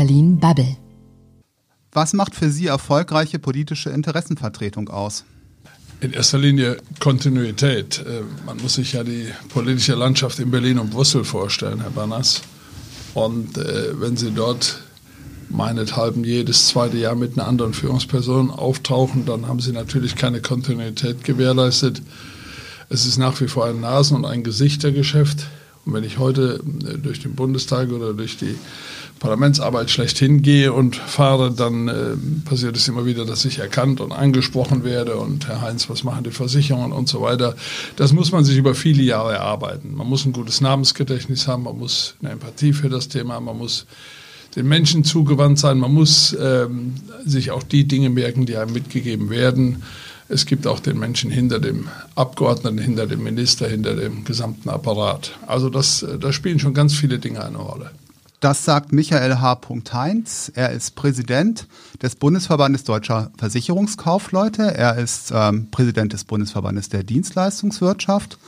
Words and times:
Berlin 0.00 0.38
Bubble. 0.38 0.78
Was 1.92 2.14
macht 2.14 2.34
für 2.34 2.50
Sie 2.50 2.68
erfolgreiche 2.68 3.38
politische 3.38 3.90
Interessenvertretung 3.90 4.88
aus? 4.88 5.24
In 6.00 6.14
erster 6.14 6.38
Linie 6.38 6.78
Kontinuität. 7.00 7.98
Äh, 7.98 8.22
man 8.46 8.56
muss 8.62 8.76
sich 8.76 8.94
ja 8.94 9.04
die 9.04 9.26
politische 9.50 9.94
Landschaft 9.96 10.38
in 10.38 10.50
Berlin 10.50 10.78
und 10.78 10.88
Brüssel 10.88 11.22
vorstellen, 11.22 11.82
Herr 11.82 11.90
Banners. 11.90 12.40
Und 13.12 13.58
äh, 13.58 14.00
wenn 14.00 14.16
Sie 14.16 14.30
dort 14.30 14.80
meinethalben 15.50 16.24
jedes 16.24 16.68
zweite 16.68 16.96
Jahr 16.96 17.14
mit 17.14 17.38
einer 17.38 17.46
anderen 17.46 17.74
Führungsperson 17.74 18.50
auftauchen, 18.50 19.26
dann 19.26 19.48
haben 19.48 19.60
Sie 19.60 19.72
natürlich 19.72 20.16
keine 20.16 20.40
Kontinuität 20.40 21.24
gewährleistet. 21.24 22.00
Es 22.88 23.04
ist 23.04 23.18
nach 23.18 23.38
wie 23.42 23.48
vor 23.48 23.66
ein 23.66 23.80
Nasen- 23.80 24.16
und 24.16 24.24
ein 24.24 24.44
Gesichtergeschäft. 24.44 25.46
Und 25.90 25.96
wenn 25.96 26.04
ich 26.04 26.18
heute 26.18 26.60
äh, 26.88 26.98
durch 26.98 27.18
den 27.18 27.34
Bundestag 27.34 27.90
oder 27.90 28.14
durch 28.14 28.36
die 28.36 28.54
Parlamentsarbeit 29.18 29.90
schlechthin 29.90 30.40
gehe 30.40 30.72
und 30.72 30.94
fahre, 30.94 31.50
dann 31.50 31.88
äh, 31.88 32.16
passiert 32.44 32.76
es 32.76 32.86
immer 32.86 33.06
wieder, 33.06 33.24
dass 33.24 33.44
ich 33.44 33.58
erkannt 33.58 34.00
und 34.00 34.12
angesprochen 34.12 34.84
werde 34.84 35.16
und 35.16 35.48
Herr 35.48 35.62
Heinz, 35.62 35.90
was 35.90 36.04
machen 36.04 36.22
die 36.22 36.30
Versicherungen 36.30 36.92
und 36.92 37.08
so 37.08 37.20
weiter. 37.20 37.56
Das 37.96 38.12
muss 38.12 38.30
man 38.30 38.44
sich 38.44 38.56
über 38.56 38.76
viele 38.76 39.02
Jahre 39.02 39.32
erarbeiten. 39.32 39.94
Man 39.96 40.06
muss 40.06 40.24
ein 40.24 40.32
gutes 40.32 40.60
Namensgedächtnis 40.60 41.48
haben, 41.48 41.64
man 41.64 41.76
muss 41.76 42.14
eine 42.22 42.30
Empathie 42.30 42.72
für 42.72 42.88
das 42.88 43.08
Thema, 43.08 43.40
man 43.40 43.58
muss 43.58 43.86
den 44.54 44.68
Menschen 44.68 45.02
zugewandt 45.02 45.58
sein, 45.58 45.78
man 45.78 45.92
muss 45.92 46.36
ähm, 46.40 46.94
sich 47.24 47.50
auch 47.50 47.64
die 47.64 47.86
Dinge 47.86 48.10
merken, 48.10 48.46
die 48.46 48.56
einem 48.56 48.72
mitgegeben 48.72 49.28
werden. 49.28 49.82
Es 50.30 50.46
gibt 50.46 50.68
auch 50.68 50.78
den 50.78 50.96
Menschen 50.96 51.28
hinter 51.30 51.58
dem 51.58 51.88
Abgeordneten, 52.14 52.78
hinter 52.78 53.08
dem 53.08 53.24
Minister, 53.24 53.68
hinter 53.68 53.96
dem 53.96 54.24
gesamten 54.24 54.68
Apparat. 54.68 55.32
Also 55.46 55.70
das, 55.70 56.04
äh, 56.04 56.18
da 56.18 56.32
spielen 56.32 56.60
schon 56.60 56.72
ganz 56.72 56.94
viele 56.94 57.18
Dinge 57.18 57.44
eine 57.44 57.58
Rolle. 57.58 57.90
Das 58.38 58.64
sagt 58.64 58.92
Michael 58.92 59.40
H. 59.40 59.60
Heinz. 59.92 60.50
Er 60.54 60.70
ist 60.70 60.94
Präsident 60.94 61.66
des 62.00 62.14
Bundesverbandes 62.14 62.84
Deutscher 62.84 63.32
Versicherungskaufleute. 63.38 64.62
Er 64.74 64.96
ist 64.96 65.32
ähm, 65.34 65.70
Präsident 65.72 66.12
des 66.12 66.24
Bundesverbandes 66.24 66.88
der 66.88 67.02
Dienstleistungswirtschaft 67.02 68.38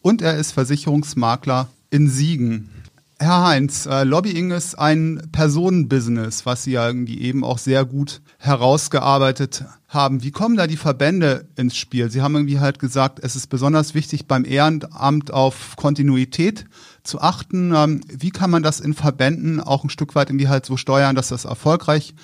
und 0.00 0.22
er 0.22 0.36
ist 0.36 0.52
Versicherungsmakler 0.52 1.68
in 1.90 2.08
Siegen. 2.08 2.70
Herr 3.18 3.46
Heinz, 3.46 3.86
äh, 3.86 4.04
Lobbying 4.04 4.50
ist 4.50 4.74
ein 4.78 5.30
Personenbusiness, 5.32 6.44
was 6.44 6.64
Sie 6.64 6.72
ja 6.72 6.86
irgendwie 6.86 7.22
eben 7.22 7.44
auch 7.44 7.56
sehr 7.56 7.86
gut 7.86 8.20
herausgearbeitet 8.36 9.64
haben. 9.88 10.22
Wie 10.22 10.32
kommen 10.32 10.56
da 10.56 10.66
die 10.66 10.76
Verbände 10.76 11.48
ins 11.56 11.78
Spiel? 11.78 12.10
Sie 12.10 12.20
haben 12.20 12.34
irgendwie 12.34 12.60
halt 12.60 12.78
gesagt, 12.78 13.18
es 13.22 13.34
ist 13.34 13.46
besonders 13.46 13.94
wichtig 13.94 14.26
beim 14.26 14.44
Ehrenamt 14.44 15.32
auf 15.32 15.76
Kontinuität 15.76 16.66
zu 17.04 17.22
achten. 17.22 17.72
Ähm, 17.74 18.02
wie 18.06 18.30
kann 18.30 18.50
man 18.50 18.62
das 18.62 18.80
in 18.80 18.92
Verbänden 18.92 19.60
auch 19.60 19.82
ein 19.82 19.90
Stück 19.90 20.14
weit 20.14 20.28
irgendwie 20.28 20.48
halt 20.48 20.66
so 20.66 20.76
steuern, 20.76 21.16
dass 21.16 21.28
das 21.28 21.46
erfolgreich 21.46 22.14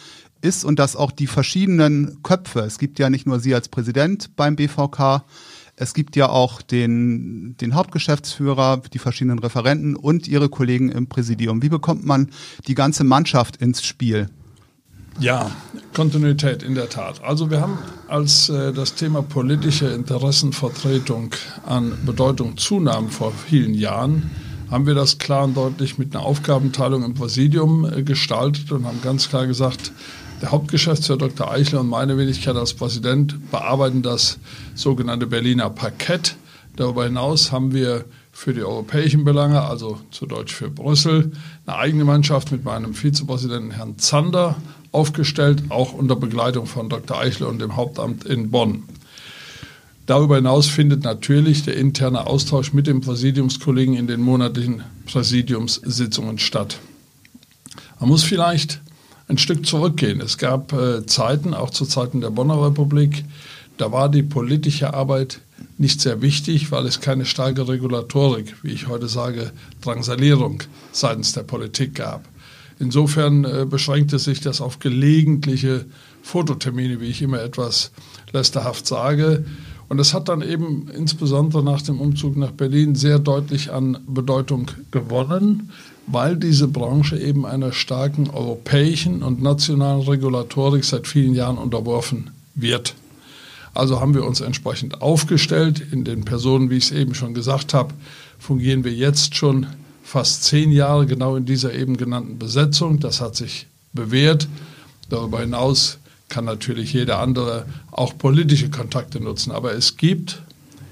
ist 0.43 0.63
und 0.63 0.79
dass 0.79 0.95
auch 0.95 1.11
die 1.11 1.27
verschiedenen 1.27 2.23
Köpfe, 2.23 2.61
es 2.61 2.79
gibt 2.79 2.99
ja 2.99 3.09
nicht 3.09 3.27
nur 3.27 3.41
Sie 3.41 3.55
als 3.55 3.69
Präsident 3.69 4.37
beim 4.37 4.57
BVK, 4.57 5.25
es 5.83 5.95
gibt 5.95 6.17
ja 6.17 6.29
auch 6.29 6.63
den, 6.63 7.57
den 7.61 7.75
Hauptgeschäftsführer, 7.75 8.83
die 8.93 8.99
verschiedenen 8.99 9.41
Referenten 9.41 9.97
und 9.97 10.29
Ihre 10.29 10.49
Kollegen 10.49 10.91
im 10.91 11.09
Präsidium. 11.09 11.63
Wie 11.63 11.69
bekommt 11.69 12.07
man 12.07 12.31
die 12.69 12.75
ganze 12.75 13.05
Mannschaft 13.05 13.57
ins 13.57 13.83
Spiel? 13.83 14.29
Ja, 15.19 15.51
Kontinuität 15.93 16.63
in 16.63 16.75
der 16.75 16.89
Tat. 16.89 17.23
Also 17.23 17.51
wir 17.51 17.61
haben, 17.61 17.77
als 18.09 18.49
äh, 18.49 18.73
das 18.73 18.95
Thema 18.95 19.21
politische 19.21 19.89
Interessenvertretung 19.89 21.35
an 21.67 21.99
Bedeutung 22.07 22.57
zunahm 22.57 23.11
vor 23.11 23.33
vielen 23.33 23.75
Jahren, 23.75 24.31
haben 24.71 24.87
wir 24.87 24.95
das 24.95 25.19
klar 25.19 25.45
und 25.45 25.55
deutlich 25.55 25.99
mit 25.99 26.15
einer 26.15 26.25
Aufgabenteilung 26.25 27.05
im 27.05 27.13
Präsidium 27.13 27.85
äh, 27.85 28.03
gestaltet 28.03 28.73
und 28.73 28.87
haben 28.87 29.03
ganz 29.03 29.29
klar 29.29 29.47
gesagt, 29.47 29.93
der 30.43 30.51
Hauptgeschäftsführer 30.51 31.19
Dr. 31.19 31.51
Eichler 31.51 31.81
und 31.81 31.89
meine 31.89 32.19
Wenigkeit 32.19 32.57
als 32.57 32.75
Präsident 32.75 33.51
bearbeiten 33.53 34.03
das 34.03 34.39
sogenannte 34.75 35.29
Berliner 35.29 35.71
Parkett. 35.71 36.35
Darüber 36.75 37.05
hinaus 37.05 37.53
haben 37.53 37.73
wir 37.73 38.05
für 38.33 38.53
die 38.53 38.63
europäischen 38.63 39.25
Belange, 39.25 39.63
also 39.63 40.01
zu 40.11 40.27
Deutsch 40.27 40.53
für 40.53 40.69
Brüssel, 40.69 41.33
eine 41.65 41.77
eigene 41.77 42.05
Mannschaft 42.05 42.51
mit 42.51 42.65
meinem 42.65 42.95
Vizepräsidenten 42.95 43.71
Herrn 43.71 43.99
Zander 43.99 44.57
aufgestellt, 44.91 45.65
auch 45.69 45.93
unter 45.93 46.17
Begleitung 46.17 46.67
von 46.67 46.89
Dr. 46.89 47.19
Eichler 47.19 47.49
und 47.49 47.61
dem 47.61 47.77
Hauptamt 47.77 48.25
in 48.25 48.51
Bonn. 48.51 48.83
Darüber 50.07 50.37
hinaus 50.37 50.67
findet 50.67 51.05
natürlich 51.05 51.63
der 51.63 51.77
interne 51.77 52.27
Austausch 52.27 52.73
mit 52.73 52.89
dem 52.89 53.01
Präsidiumskollegen 53.01 53.95
in 53.95 54.09
den 54.09 54.21
monatlichen 54.21 54.83
Präsidiumssitzungen 55.07 56.39
statt. 56.39 56.81
Man 58.01 58.09
muss 58.09 58.25
vielleicht 58.25 58.81
ein 59.33 59.39
Stück 59.39 59.67
zurückgehen. 59.67 60.21
Es 60.21 60.39
gab 60.39 60.73
äh, 60.73 61.07
Zeiten, 61.07 61.55
auch 61.55 61.71
zu 61.71 61.87
Zeiten 61.87 62.21
der 62.21 62.31
Bonner 62.31 62.63
Republik, 62.63 63.25
da 63.79 63.91
war 63.91 64.09
die 64.09 64.23
politische 64.23 64.93
Arbeit 64.93 65.41
nicht 65.79 66.01
sehr 66.01 66.21
wichtig, 66.21 66.71
weil 66.71 66.87
es 66.87 67.01
keine 67.01 67.25
starke 67.25 67.67
Regulatorik, 67.67 68.55
wie 68.63 68.73
ich 68.73 68.89
heute 68.89 69.09
sage, 69.09 69.53
Drangsalierung 69.81 70.63
seitens 70.93 71.33
der 71.33 71.45
Politik 71.45 71.95
gab. 71.95 72.29
Insofern 72.79 73.45
äh, 73.45 73.67
beschränkte 73.69 74.19
sich 74.19 74.41
das 74.41 74.61
auf 74.61 74.79
gelegentliche 74.79 75.87
Fototermine, 76.23 77.01
wie 77.01 77.07
ich 77.07 77.23
immer 77.23 77.41
etwas 77.41 77.91
lästerhaft 78.33 78.87
sage. 78.87 79.45
Und 79.89 79.99
es 79.99 80.15
hat 80.15 80.29
dann 80.29 80.43
eben 80.43 80.89
insbesondere 80.89 81.63
nach 81.63 81.83
dem 81.83 82.01
Umzug 82.01 82.37
nach 82.37 82.51
Berlin 82.51 82.95
sehr 82.95 83.19
deutlich 83.19 83.73
an 83.73 83.99
Bedeutung 84.07 84.71
gewonnen, 84.91 85.71
weil 86.07 86.37
diese 86.37 86.69
Branche 86.69 87.19
eben 87.19 87.47
einer 87.47 87.73
starken 87.73 88.31
europäischen 88.31 89.23
und 89.23 89.43
nationalen 89.43 90.03
Regulatorik 90.03 90.85
seit 90.85 91.07
vielen 91.07 91.35
Jahren 91.35 91.59
unterworfen 91.59 92.31
wird. 92.55 92.95
Also 93.75 94.01
haben 94.01 94.15
wir 94.15 94.25
uns 94.25 94.41
entsprechend 94.41 95.01
aufgestellt. 95.01 95.83
In 95.93 96.05
den 96.05 96.25
Personen, 96.25 96.71
wie 96.71 96.77
ich 96.77 96.85
es 96.85 96.91
eben 96.91 97.15
schon 97.15 97.35
gesagt 97.35 97.73
habe, 97.73 97.95
fungieren 98.39 98.85
wir 98.85 98.93
jetzt 98.93 99.35
schon 99.37 99.67
fast 100.03 100.45
zehn 100.45 100.71
Jahre 100.73 101.07
genau 101.07 101.37
in 101.37 101.47
dieser 101.47 101.73
eben 101.73 101.97
genannten 101.97 102.39
Besetzung. 102.39 103.01
Das 103.01 103.21
hat 103.21 103.35
sich 103.35 103.67
bewährt. 103.93 104.49
Darüber 105.09 105.41
hinaus 105.41 105.99
kann 106.29 106.45
natürlich 106.45 106.93
jeder 106.93 107.19
andere 107.19 107.67
auch 107.91 108.17
politische 108.19 108.71
Kontakte 108.71 109.21
nutzen. 109.21 109.53
Aber 109.53 109.73
es 109.73 109.97
gibt 109.97 110.43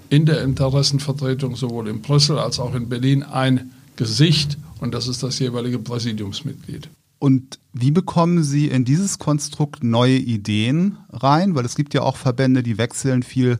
in 0.08 0.26
der 0.26 0.42
Interessenvertretung 0.42 1.56
sowohl 1.56 1.88
in 1.88 2.00
Brüssel 2.02 2.38
als 2.38 2.58
auch 2.58 2.74
in 2.74 2.88
Berlin 2.88 3.22
ein 3.22 3.72
Gesicht 3.96 4.56
und 4.80 4.94
das 4.94 5.08
ist 5.08 5.22
das 5.22 5.38
jeweilige 5.38 5.78
Präsidiumsmitglied. 5.78 6.88
Und 7.18 7.58
wie 7.74 7.90
bekommen 7.90 8.42
Sie 8.42 8.68
in 8.68 8.86
dieses 8.86 9.18
Konstrukt 9.18 9.84
neue 9.84 10.16
Ideen 10.16 10.96
rein? 11.12 11.54
Weil 11.54 11.66
es 11.66 11.76
gibt 11.76 11.92
ja 11.92 12.00
auch 12.00 12.16
Verbände, 12.16 12.62
die 12.62 12.78
wechseln 12.78 13.22
viel 13.22 13.58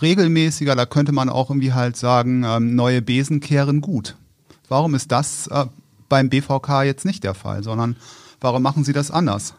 regelmäßiger. 0.00 0.76
Da 0.76 0.86
könnte 0.86 1.10
man 1.10 1.28
auch 1.28 1.50
irgendwie 1.50 1.72
halt 1.72 1.96
sagen, 1.96 2.44
ähm, 2.44 2.76
neue 2.76 3.02
Besen 3.02 3.40
kehren 3.40 3.80
gut. 3.80 4.16
Warum 4.68 4.94
ist 4.94 5.10
das 5.10 5.48
äh, 5.48 5.66
beim 6.08 6.30
BVK 6.30 6.84
jetzt 6.84 7.04
nicht 7.04 7.24
der 7.24 7.34
Fall, 7.34 7.64
sondern 7.64 7.96
warum 8.40 8.62
machen 8.62 8.84
Sie 8.84 8.92
das 8.92 9.10
anders? 9.10 9.54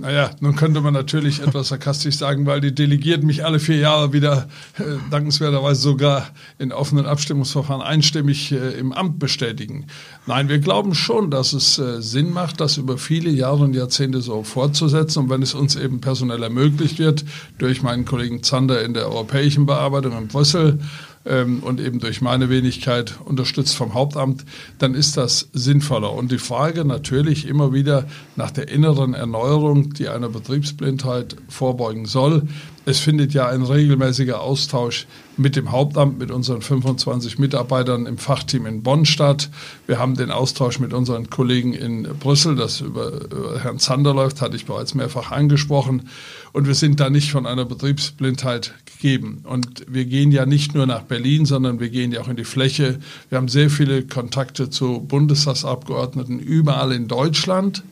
Naja, 0.00 0.30
nun 0.40 0.56
könnte 0.56 0.80
man 0.80 0.94
natürlich 0.94 1.40
etwas 1.46 1.68
sarkastisch 1.68 2.16
sagen, 2.16 2.46
weil 2.46 2.60
die 2.62 2.74
Delegierten 2.74 3.26
mich 3.26 3.44
alle 3.44 3.60
vier 3.60 3.76
Jahre 3.76 4.12
wieder 4.14 4.48
äh, 4.78 4.82
dankenswerterweise 5.10 5.80
sogar 5.80 6.28
in 6.58 6.72
offenen 6.72 7.04
Abstimmungsverfahren 7.04 7.82
einstimmig 7.82 8.50
äh, 8.52 8.78
im 8.78 8.92
Amt 8.92 9.18
bestätigen. 9.18 9.86
Nein, 10.26 10.48
wir 10.48 10.58
glauben 10.58 10.94
schon, 10.94 11.30
dass 11.30 11.52
es 11.52 11.78
äh, 11.78 12.00
Sinn 12.00 12.32
macht, 12.32 12.60
das 12.60 12.78
über 12.78 12.96
viele 12.96 13.30
Jahre 13.30 13.64
und 13.64 13.74
Jahrzehnte 13.74 14.22
so 14.22 14.42
fortzusetzen. 14.42 15.24
Und 15.24 15.30
wenn 15.30 15.42
es 15.42 15.52
uns 15.52 15.76
eben 15.76 16.00
personell 16.00 16.42
ermöglicht 16.42 16.98
wird, 16.98 17.24
durch 17.58 17.82
meinen 17.82 18.06
Kollegen 18.06 18.42
Zander 18.42 18.82
in 18.82 18.94
der 18.94 19.06
europäischen 19.06 19.66
Bearbeitung 19.66 20.16
in 20.16 20.28
Brüssel, 20.28 20.78
ähm, 21.26 21.62
und 21.62 21.80
eben 21.80 22.00
durch 22.00 22.20
meine 22.20 22.48
Wenigkeit 22.48 23.18
unterstützt 23.24 23.76
vom 23.76 23.94
Hauptamt, 23.94 24.44
dann 24.78 24.94
ist 24.94 25.16
das 25.16 25.48
sinnvoller. 25.52 26.12
Und 26.12 26.32
die 26.32 26.38
Frage 26.38 26.84
natürlich 26.84 27.46
immer 27.46 27.72
wieder 27.72 28.06
nach 28.36 28.50
der 28.50 28.68
inneren 28.68 29.14
Erneuerung, 29.14 29.92
die 29.92 30.08
einer 30.08 30.28
Betriebsblindheit 30.28 31.36
vorbeugen 31.48 32.06
soll. 32.06 32.48
Es 32.90 32.98
findet 32.98 33.32
ja 33.34 33.46
ein 33.48 33.62
regelmäßiger 33.62 34.40
Austausch 34.40 35.06
mit 35.36 35.54
dem 35.54 35.70
Hauptamt, 35.70 36.18
mit 36.18 36.32
unseren 36.32 36.60
25 36.60 37.38
Mitarbeitern 37.38 38.04
im 38.04 38.18
Fachteam 38.18 38.66
in 38.66 38.82
Bonn 38.82 39.06
statt. 39.06 39.48
Wir 39.86 40.00
haben 40.00 40.16
den 40.16 40.32
Austausch 40.32 40.80
mit 40.80 40.92
unseren 40.92 41.30
Kollegen 41.30 41.72
in 41.72 42.02
Brüssel, 42.18 42.56
das 42.56 42.80
über, 42.80 43.26
über 43.26 43.60
Herrn 43.62 43.78
Zander 43.78 44.12
läuft, 44.12 44.40
hatte 44.40 44.56
ich 44.56 44.66
bereits 44.66 44.96
mehrfach 44.96 45.30
angesprochen. 45.30 46.08
Und 46.52 46.66
wir 46.66 46.74
sind 46.74 46.98
da 46.98 47.10
nicht 47.10 47.30
von 47.30 47.46
einer 47.46 47.64
Betriebsblindheit 47.64 48.74
gegeben. 48.86 49.44
Und 49.44 49.86
wir 49.86 50.04
gehen 50.06 50.32
ja 50.32 50.44
nicht 50.44 50.74
nur 50.74 50.86
nach 50.86 51.02
Berlin, 51.02 51.46
sondern 51.46 51.78
wir 51.78 51.90
gehen 51.90 52.10
ja 52.10 52.22
auch 52.22 52.28
in 52.28 52.36
die 52.36 52.44
Fläche. 52.44 52.98
Wir 53.28 53.38
haben 53.38 53.46
sehr 53.46 53.70
viele 53.70 54.02
Kontakte 54.02 54.68
zu 54.68 54.98
Bundestagsabgeordneten 54.98 56.40
überall 56.40 56.90
in 56.90 57.06
Deutschland, 57.06 57.84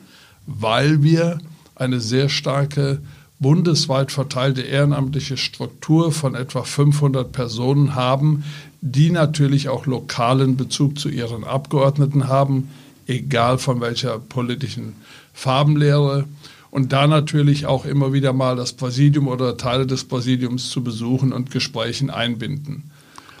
weil 0.45 1.03
wir 1.03 1.39
eine 1.75 2.01
sehr 2.01 2.27
starke 2.27 2.99
bundesweit 3.39 4.11
verteilte 4.11 4.61
ehrenamtliche 4.61 5.37
Struktur 5.37 6.11
von 6.11 6.35
etwa 6.35 6.63
500 6.63 7.31
Personen 7.31 7.95
haben, 7.95 8.43
die 8.81 9.09
natürlich 9.09 9.69
auch 9.69 9.85
lokalen 9.85 10.57
Bezug 10.57 10.99
zu 10.99 11.09
ihren 11.09 11.43
Abgeordneten 11.43 12.27
haben, 12.27 12.69
egal 13.07 13.57
von 13.57 13.81
welcher 13.81 14.19
politischen 14.19 14.95
Farbenlehre. 15.33 16.25
Und 16.71 16.93
da 16.93 17.07
natürlich 17.07 17.65
auch 17.65 17.85
immer 17.85 18.13
wieder 18.13 18.31
mal 18.31 18.55
das 18.55 18.73
Präsidium 18.73 19.27
oder 19.27 19.57
Teile 19.57 19.87
des 19.87 20.03
Präsidiums 20.03 20.69
zu 20.69 20.83
besuchen 20.83 21.33
und 21.33 21.49
Gesprächen 21.49 22.11
einbinden. 22.11 22.91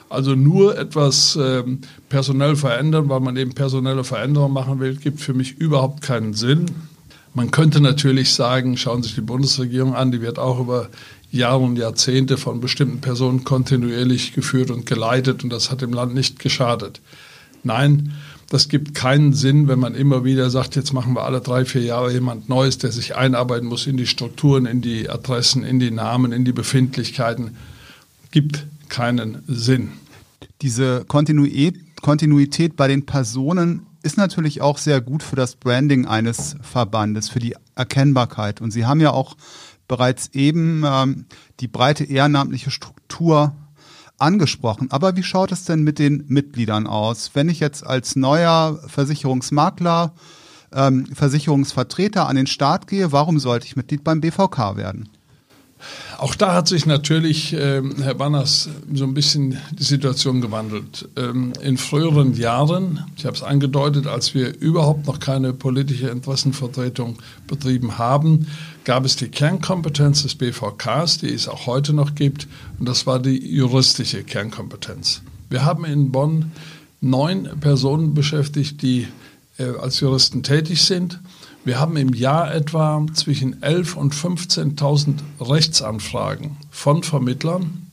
Also 0.09 0.33
nur 0.33 0.75
etwas 0.75 1.37
ähm, 1.39 1.81
personell 2.09 2.55
verändern, 2.55 3.09
weil 3.09 3.19
man 3.19 3.37
eben 3.37 3.53
personelle 3.53 4.03
Veränderungen 4.03 4.53
machen 4.53 4.79
will, 4.79 4.95
gibt 4.95 5.21
für 5.21 5.35
mich 5.35 5.57
überhaupt 5.59 6.01
keinen 6.01 6.33
Sinn. 6.33 6.65
Man 7.33 7.51
könnte 7.51 7.79
natürlich 7.81 8.33
sagen, 8.33 8.77
schauen 8.77 9.01
Sie 9.01 9.09
sich 9.09 9.15
die 9.15 9.21
Bundesregierung 9.21 9.95
an, 9.95 10.11
die 10.11 10.21
wird 10.21 10.39
auch 10.39 10.59
über 10.59 10.89
Jahre 11.31 11.63
und 11.63 11.77
Jahrzehnte 11.77 12.37
von 12.37 12.59
bestimmten 12.59 13.01
Personen 13.01 13.43
kontinuierlich 13.43 14.33
geführt 14.33 14.71
und 14.71 14.85
geleitet 14.85 15.43
und 15.43 15.51
das 15.51 15.69
hat 15.69 15.81
dem 15.81 15.93
Land 15.93 16.15
nicht 16.15 16.39
geschadet. 16.39 17.01
Nein, 17.63 18.13
das 18.49 18.67
gibt 18.67 18.95
keinen 18.95 19.33
Sinn, 19.33 19.67
wenn 19.67 19.79
man 19.79 19.93
immer 19.93 20.23
wieder 20.23 20.49
sagt, 20.49 20.75
jetzt 20.75 20.91
machen 20.91 21.13
wir 21.13 21.23
alle 21.23 21.39
drei, 21.39 21.65
vier 21.65 21.83
Jahre 21.83 22.11
jemand 22.11 22.49
Neues, 22.49 22.79
der 22.79 22.91
sich 22.91 23.15
einarbeiten 23.15 23.67
muss 23.67 23.85
in 23.85 23.95
die 23.95 24.07
Strukturen, 24.07 24.65
in 24.65 24.81
die 24.81 25.07
Adressen, 25.07 25.63
in 25.63 25.79
die 25.79 25.91
Namen, 25.91 26.31
in 26.31 26.45
die 26.45 26.51
Befindlichkeiten. 26.51 27.57
Gibt 28.31 28.65
keinen 28.87 29.43
Sinn. 29.47 29.89
Diese 30.63 31.05
Kontinuität 31.07 31.88
bei 32.75 32.87
den 32.87 33.05
Personen 33.05 33.85
ist 34.01 34.17
natürlich 34.17 34.61
auch 34.61 34.77
sehr 34.77 35.01
gut 35.01 35.23
für 35.23 35.35
das 35.35 35.55
Branding 35.55 36.05
eines 36.05 36.55
Verbandes, 36.61 37.29
für 37.29 37.39
die 37.39 37.55
Erkennbarkeit. 37.75 38.61
Und 38.61 38.71
Sie 38.71 38.85
haben 38.85 39.01
ja 39.01 39.11
auch 39.11 39.35
bereits 39.87 40.29
eben 40.33 40.83
ähm, 40.85 41.25
die 41.59 41.67
breite 41.67 42.05
ehrenamtliche 42.05 42.71
Struktur 42.71 43.53
angesprochen. 44.17 44.91
Aber 44.91 45.15
wie 45.15 45.23
schaut 45.23 45.51
es 45.51 45.65
denn 45.65 45.83
mit 45.83 45.99
den 45.99 46.25
Mitgliedern 46.27 46.87
aus? 46.87 47.31
Wenn 47.33 47.49
ich 47.49 47.59
jetzt 47.59 47.85
als 47.85 48.15
neuer 48.15 48.79
Versicherungsmakler, 48.87 50.13
ähm, 50.73 51.07
Versicherungsvertreter 51.13 52.27
an 52.27 52.35
den 52.35 52.47
Start 52.47 52.87
gehe, 52.87 53.11
warum 53.11 53.39
sollte 53.39 53.65
ich 53.65 53.75
Mitglied 53.75 54.03
beim 54.03 54.21
BVK 54.21 54.77
werden? 54.77 55.09
Auch 56.17 56.35
da 56.35 56.53
hat 56.53 56.67
sich 56.67 56.85
natürlich, 56.85 57.53
ähm, 57.53 57.95
Herr 58.01 58.13
Banners, 58.13 58.69
so 58.93 59.05
ein 59.05 59.13
bisschen 59.13 59.57
die 59.71 59.83
Situation 59.83 60.41
gewandelt. 60.41 61.07
Ähm, 61.15 61.53
in 61.61 61.77
früheren 61.77 62.33
Jahren, 62.33 63.05
ich 63.15 63.25
habe 63.25 63.35
es 63.35 63.43
angedeutet, 63.43 64.05
als 64.05 64.33
wir 64.33 64.59
überhaupt 64.59 65.07
noch 65.07 65.19
keine 65.19 65.53
politische 65.53 66.09
Interessenvertretung 66.09 67.17
betrieben 67.47 67.97
haben, 67.97 68.47
gab 68.83 69.05
es 69.05 69.15
die 69.15 69.29
Kernkompetenz 69.29 70.23
des 70.23 70.35
BVKs, 70.35 71.19
die 71.19 71.33
es 71.33 71.47
auch 71.47 71.67
heute 71.67 71.93
noch 71.93 72.15
gibt, 72.15 72.47
und 72.79 72.89
das 72.89 73.07
war 73.07 73.19
die 73.19 73.55
juristische 73.55 74.23
Kernkompetenz. 74.23 75.21
Wir 75.49 75.63
haben 75.63 75.85
in 75.85 76.11
Bonn 76.11 76.51
neun 77.01 77.49
Personen 77.61 78.13
beschäftigt, 78.13 78.81
die 78.81 79.07
äh, 79.57 79.69
als 79.79 80.01
Juristen 80.01 80.43
tätig 80.43 80.81
sind 80.81 81.19
wir 81.65 81.79
haben 81.79 81.97
im 81.97 82.13
Jahr 82.13 82.53
etwa 82.53 83.05
zwischen 83.13 83.61
11.000 83.61 83.95
und 83.95 84.13
15.000 84.13 85.15
Rechtsanfragen 85.41 86.57
von 86.71 87.03
Vermittlern. 87.03 87.87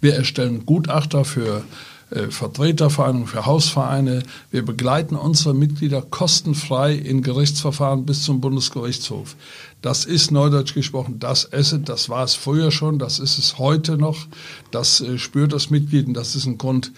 Wir 0.00 0.14
erstellen 0.14 0.66
Gutachter 0.66 1.24
für 1.24 1.62
äh, 2.10 2.28
Vertretervereinigungen, 2.30 3.28
für 3.28 3.46
Hausvereine. 3.46 4.24
Wir 4.50 4.64
begleiten 4.64 5.14
unsere 5.14 5.54
Mitglieder 5.54 6.02
kostenfrei 6.02 6.94
in 6.94 7.22
Gerichtsverfahren 7.22 8.04
bis 8.04 8.24
zum 8.24 8.40
Bundesgerichtshof. 8.40 9.36
Das 9.80 10.04
ist 10.04 10.30
neudeutsch 10.32 10.74
gesprochen 10.74 11.20
das 11.20 11.52
Asset, 11.52 11.88
das 11.88 12.08
war 12.08 12.24
es 12.24 12.34
früher 12.34 12.70
schon, 12.70 12.98
das 12.98 13.18
ist 13.18 13.38
es 13.38 13.58
heute 13.58 13.96
noch. 13.96 14.26
Das 14.72 15.00
äh, 15.00 15.18
spürt 15.18 15.52
das 15.52 15.70
Mitglied 15.70 16.08
und 16.08 16.14
das 16.14 16.34
ist 16.34 16.46
ein 16.46 16.58
Grund 16.58 16.92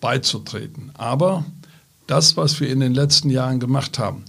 beizutreten. 0.00 0.90
Aber 0.94 1.44
das, 2.06 2.36
was 2.36 2.60
wir 2.60 2.68
in 2.68 2.80
den 2.80 2.94
letzten 2.94 3.30
Jahren 3.30 3.60
gemacht 3.60 3.98
haben, 3.98 4.24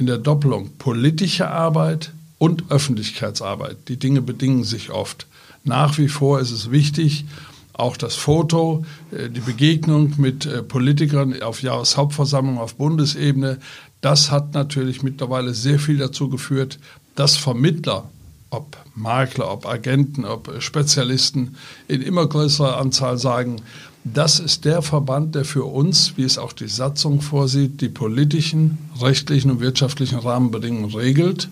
in 0.00 0.06
der 0.06 0.18
Doppelung 0.18 0.70
politische 0.78 1.48
Arbeit 1.48 2.12
und 2.38 2.70
Öffentlichkeitsarbeit. 2.70 3.76
Die 3.88 3.98
Dinge 3.98 4.22
bedingen 4.22 4.64
sich 4.64 4.90
oft. 4.90 5.26
Nach 5.62 5.98
wie 5.98 6.08
vor 6.08 6.40
ist 6.40 6.52
es 6.52 6.70
wichtig, 6.70 7.26
auch 7.74 7.98
das 7.98 8.14
Foto, 8.14 8.84
äh, 9.12 9.28
die 9.28 9.40
Begegnung 9.40 10.14
mit 10.16 10.46
äh, 10.46 10.62
Politikern 10.62 11.40
auf 11.42 11.62
Jahreshauptversammlung 11.62 12.58
auf 12.58 12.76
Bundesebene, 12.76 13.58
das 14.00 14.30
hat 14.30 14.54
natürlich 14.54 15.02
mittlerweile 15.02 15.52
sehr 15.52 15.78
viel 15.78 15.98
dazu 15.98 16.30
geführt, 16.30 16.78
dass 17.14 17.36
Vermittler, 17.36 18.08
ob 18.48 18.78
Makler, 18.94 19.52
ob 19.52 19.66
Agenten, 19.66 20.24
ob 20.24 20.50
Spezialisten 20.60 21.56
in 21.88 22.00
immer 22.00 22.26
größerer 22.26 22.78
Anzahl 22.78 23.18
sagen, 23.18 23.56
das 24.04 24.40
ist 24.40 24.64
der 24.64 24.82
Verband, 24.82 25.34
der 25.34 25.44
für 25.44 25.64
uns, 25.64 26.16
wie 26.16 26.24
es 26.24 26.38
auch 26.38 26.52
die 26.52 26.68
Satzung 26.68 27.20
vorsieht, 27.20 27.80
die 27.80 27.88
politischen, 27.88 28.78
rechtlichen 29.00 29.50
und 29.50 29.60
wirtschaftlichen 29.60 30.18
Rahmenbedingungen 30.18 30.94
regelt. 30.94 31.48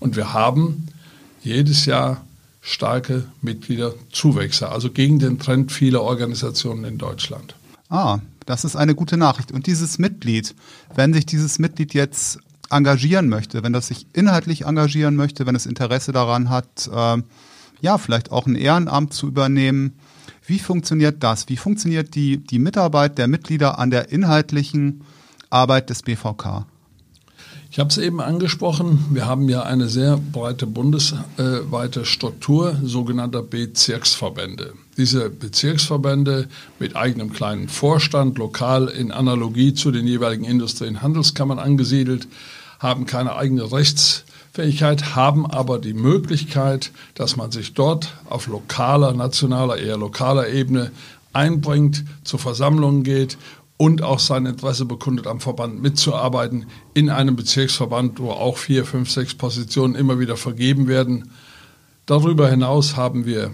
Und 0.00 0.16
wir 0.16 0.32
haben 0.32 0.88
jedes 1.42 1.84
Jahr 1.84 2.24
starke 2.60 3.24
Mitgliederzuwächse, 3.42 4.68
also 4.70 4.90
gegen 4.90 5.18
den 5.18 5.38
Trend 5.38 5.72
vieler 5.72 6.02
Organisationen 6.02 6.84
in 6.84 6.98
Deutschland. 6.98 7.54
Ah, 7.88 8.18
das 8.46 8.64
ist 8.64 8.76
eine 8.76 8.94
gute 8.94 9.16
Nachricht. 9.16 9.52
Und 9.52 9.66
dieses 9.66 9.98
Mitglied, 9.98 10.54
wenn 10.94 11.12
sich 11.12 11.26
dieses 11.26 11.58
Mitglied 11.58 11.94
jetzt 11.94 12.38
engagieren 12.70 13.28
möchte, 13.28 13.62
wenn 13.62 13.72
das 13.72 13.88
sich 13.88 14.06
inhaltlich 14.12 14.64
engagieren 14.64 15.16
möchte, 15.16 15.46
wenn 15.46 15.54
es 15.54 15.66
Interesse 15.66 16.12
daran 16.12 16.50
hat, 16.50 16.90
äh, 16.92 17.22
ja, 17.80 17.98
vielleicht 17.98 18.32
auch 18.32 18.46
ein 18.46 18.56
Ehrenamt 18.56 19.14
zu 19.14 19.26
übernehmen, 19.28 19.94
wie 20.46 20.58
funktioniert 20.58 21.22
das? 21.22 21.48
Wie 21.48 21.56
funktioniert 21.56 22.14
die, 22.14 22.38
die 22.38 22.58
Mitarbeit 22.58 23.18
der 23.18 23.28
Mitglieder 23.28 23.78
an 23.78 23.90
der 23.90 24.10
inhaltlichen 24.10 25.04
Arbeit 25.50 25.90
des 25.90 26.02
BVK? 26.02 26.66
Ich 27.70 27.78
habe 27.78 27.90
es 27.90 27.98
eben 27.98 28.20
angesprochen, 28.22 29.04
wir 29.10 29.26
haben 29.26 29.46
ja 29.48 29.62
eine 29.62 29.88
sehr 29.88 30.16
breite 30.16 30.66
bundesweite 30.66 32.06
Struktur 32.06 32.78
sogenannter 32.82 33.42
Bezirksverbände. 33.42 34.72
Diese 34.96 35.28
Bezirksverbände 35.28 36.48
mit 36.78 36.96
eigenem 36.96 37.30
kleinen 37.30 37.68
Vorstand, 37.68 38.38
lokal 38.38 38.88
in 38.88 39.12
Analogie 39.12 39.74
zu 39.74 39.90
den 39.90 40.06
jeweiligen 40.06 40.44
Industrie- 40.44 40.88
und 40.88 41.02
Handelskammern 41.02 41.58
angesiedelt, 41.58 42.26
haben 42.78 43.04
keine 43.04 43.36
eigene 43.36 43.70
Rechts- 43.70 44.24
Fähigkeit, 44.58 45.14
haben 45.14 45.46
aber 45.46 45.78
die 45.78 45.94
Möglichkeit, 45.94 46.90
dass 47.14 47.36
man 47.36 47.52
sich 47.52 47.74
dort 47.74 48.14
auf 48.28 48.48
lokaler, 48.48 49.12
nationaler, 49.12 49.76
eher 49.76 49.96
lokaler 49.96 50.48
Ebene 50.48 50.90
einbringt, 51.32 52.04
zu 52.24 52.38
Versammlungen 52.38 53.04
geht 53.04 53.38
und 53.76 54.02
auch 54.02 54.18
sein 54.18 54.46
Interesse 54.46 54.84
bekundet, 54.84 55.28
am 55.28 55.38
Verband 55.38 55.80
mitzuarbeiten, 55.80 56.66
in 56.92 57.08
einem 57.08 57.36
Bezirksverband, 57.36 58.18
wo 58.18 58.32
auch 58.32 58.58
vier, 58.58 58.84
fünf, 58.84 59.12
sechs 59.12 59.32
Positionen 59.32 59.94
immer 59.94 60.18
wieder 60.18 60.36
vergeben 60.36 60.88
werden. 60.88 61.30
Darüber 62.06 62.50
hinaus 62.50 62.96
haben 62.96 63.26
wir 63.26 63.52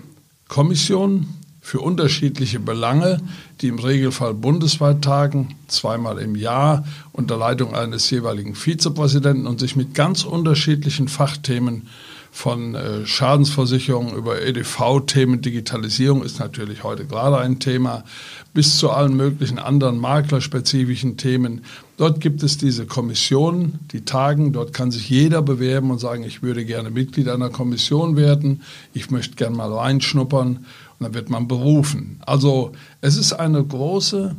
Kommissionen, 0.49 1.43
für 1.64 1.80
unterschiedliche 1.80 2.61
Belange, 2.61 3.23
die 3.62 3.68
im 3.68 3.78
Regelfall 3.78 4.35
bundesweit 4.35 5.00
tagen, 5.00 5.56
zweimal 5.66 6.18
im 6.18 6.37
Jahr 6.37 6.85
unter 7.12 7.38
Leitung 7.38 7.75
eines 7.75 8.11
jeweiligen 8.11 8.54
Vizepräsidenten 8.54 9.47
und 9.47 9.61
sich 9.61 9.75
mit 9.75 9.94
ganz 9.94 10.25
unterschiedlichen 10.25 11.09
Fachthemen 11.09 11.88
von 12.30 12.75
äh, 12.75 13.06
Schadensversicherung 13.06 14.14
über 14.14 14.42
EDV-Themen, 14.42 15.40
Digitalisierung 15.40 16.23
ist 16.23 16.38
natürlich 16.38 16.85
heute 16.85 17.06
gerade 17.06 17.38
ein 17.38 17.61
Thema, 17.61 18.04
bis 18.52 18.76
zu 18.76 18.90
allen 18.90 19.16
möglichen 19.16 19.59
anderen 19.59 19.99
maklerspezifischen 19.99 21.16
Themen. 21.16 21.62
Dort 21.97 22.21
gibt 22.21 22.42
es 22.42 22.59
diese 22.59 22.85
Kommissionen, 22.87 23.78
die 23.92 24.04
tagen. 24.04 24.52
Dort 24.52 24.75
kann 24.75 24.90
sich 24.90 25.09
jeder 25.09 25.40
bewerben 25.40 25.90
und 25.90 25.99
sagen, 25.99 26.25
ich 26.25 26.42
würde 26.42 26.64
gerne 26.64 26.90
Mitglied 26.90 27.28
einer 27.28 27.50
Kommission 27.50 28.16
werden. 28.16 28.62
Ich 28.92 29.11
möchte 29.11 29.37
gerne 29.37 29.56
mal 29.56 29.73
reinschnuppern 29.73 30.66
dann 31.04 31.14
wird 31.14 31.30
man 31.30 31.46
berufen. 31.46 32.20
Also 32.26 32.73
es 33.00 33.16
ist 33.16 33.32
eine 33.32 33.62
große 33.62 34.34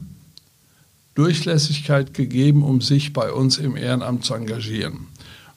Durchlässigkeit 1.13 2.13
gegeben, 2.13 2.63
um 2.63 2.81
sich 2.81 3.13
bei 3.13 3.31
uns 3.31 3.57
im 3.57 3.77
Ehrenamt 3.77 4.25
zu 4.25 4.33
engagieren. 4.33 5.07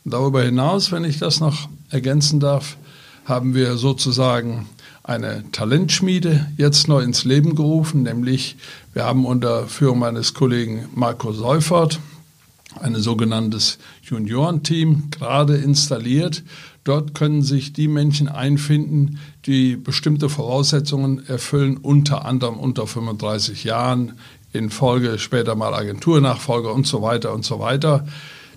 Und 0.05 0.13
darüber 0.13 0.43
hinaus, 0.43 0.93
wenn 0.93 1.05
ich 1.05 1.19
das 1.19 1.41
noch 1.41 1.69
ergänzen 1.91 2.41
darf, 2.41 2.77
haben 3.25 3.55
wir 3.55 3.77
sozusagen 3.77 4.69
eine 5.03 5.45
Talentschmiede 5.53 6.47
jetzt 6.57 6.87
neu 6.87 7.01
ins 7.01 7.25
Leben 7.25 7.55
gerufen, 7.55 8.03
nämlich 8.03 8.57
wir 8.93 9.05
haben 9.05 9.25
unter 9.25 9.67
Führung 9.67 9.99
meines 9.99 10.35
Kollegen 10.35 10.87
Marco 10.95 11.33
Seufert 11.33 11.99
ein 12.81 12.95
sogenanntes 12.97 13.79
Juniorenteam 14.03 15.11
gerade 15.11 15.57
installiert. 15.57 16.43
Dort 16.85 17.15
können 17.15 17.43
sich 17.43 17.73
die 17.73 17.89
Menschen 17.89 18.29
einfinden, 18.29 19.19
die 19.49 19.77
bestimmte 19.77 20.29
Voraussetzungen 20.29 21.27
erfüllen, 21.27 21.79
unter 21.79 22.27
anderem 22.27 22.59
unter 22.59 22.87
35 22.87 23.65
Jahren, 23.65 24.19
in 24.53 24.71
Folge 24.71 25.19
später 25.19 25.55
mal 25.55 25.75
Agenturnachfolger 25.75 26.73
und 26.73 26.87
so 26.87 27.03
weiter 27.03 27.33
und 27.33 27.45
so 27.45 27.59
weiter. 27.59 28.07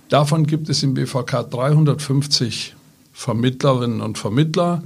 Davon 0.09 0.45
gibt 0.45 0.69
es 0.69 0.83
im 0.83 0.93
BVK 0.93 1.49
350 1.49 2.75
Vermittlerinnen 3.13 4.01
und 4.01 4.17
Vermittler. 4.17 4.83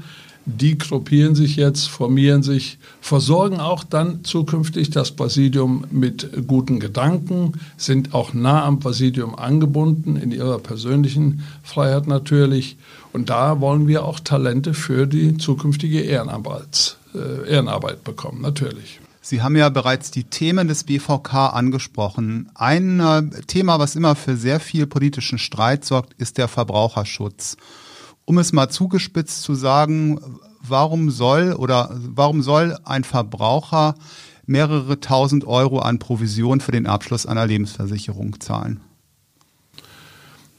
Die 0.47 0.77
gruppieren 0.77 1.33
sich 1.33 1.55
jetzt, 1.55 1.89
formieren 1.89 2.43
sich, 2.43 2.77
versorgen 3.01 3.59
auch 3.59 3.83
dann 3.83 4.23
zukünftig 4.23 4.91
das 4.91 5.11
Präsidium 5.11 5.85
mit 5.89 6.29
guten 6.47 6.79
Gedanken, 6.79 7.53
sind 7.77 8.13
auch 8.13 8.35
nah 8.35 8.63
am 8.63 8.79
Präsidium 8.79 9.33
angebunden, 9.33 10.17
in 10.17 10.31
ihrer 10.31 10.59
persönlichen 10.59 11.43
Freiheit 11.63 12.05
natürlich. 12.05 12.77
Und 13.11 13.31
da 13.31 13.59
wollen 13.59 13.87
wir 13.87 14.05
auch 14.05 14.19
Talente 14.19 14.75
für 14.75 15.07
die 15.07 15.37
zukünftige 15.37 16.01
Ehrenarbeit, 16.01 16.97
äh, 17.15 17.49
Ehrenarbeit 17.49 18.03
bekommen, 18.03 18.41
natürlich. 18.41 18.99
Sie 19.21 19.41
haben 19.41 19.55
ja 19.55 19.69
bereits 19.69 20.11
die 20.11 20.25
Themen 20.25 20.67
des 20.67 20.83
BVK 20.83 21.47
angesprochen. 21.47 22.51
Ein 22.53 22.99
äh, 22.99 23.23
Thema, 23.47 23.79
was 23.79 23.95
immer 23.95 24.15
für 24.15 24.37
sehr 24.37 24.59
viel 24.59 24.85
politischen 24.85 25.39
Streit 25.39 25.85
sorgt, 25.85 26.13
ist 26.19 26.37
der 26.37 26.47
Verbraucherschutz. 26.47 27.57
Um 28.25 28.37
es 28.39 28.53
mal 28.53 28.69
zugespitzt 28.69 29.43
zu 29.43 29.53
sagen, 29.53 30.19
warum 30.61 31.11
soll 31.11 31.53
oder 31.53 31.91
warum 31.93 32.41
soll 32.41 32.77
ein 32.83 33.03
Verbraucher 33.03 33.95
mehrere 34.47 34.99
tausend 34.99 35.45
Euro 35.45 35.79
an 35.79 35.99
Provision 35.99 36.59
für 36.59 36.71
den 36.71 36.87
Abschluss 36.87 37.25
einer 37.25 37.45
Lebensversicherung 37.45 38.39
zahlen? 38.39 38.81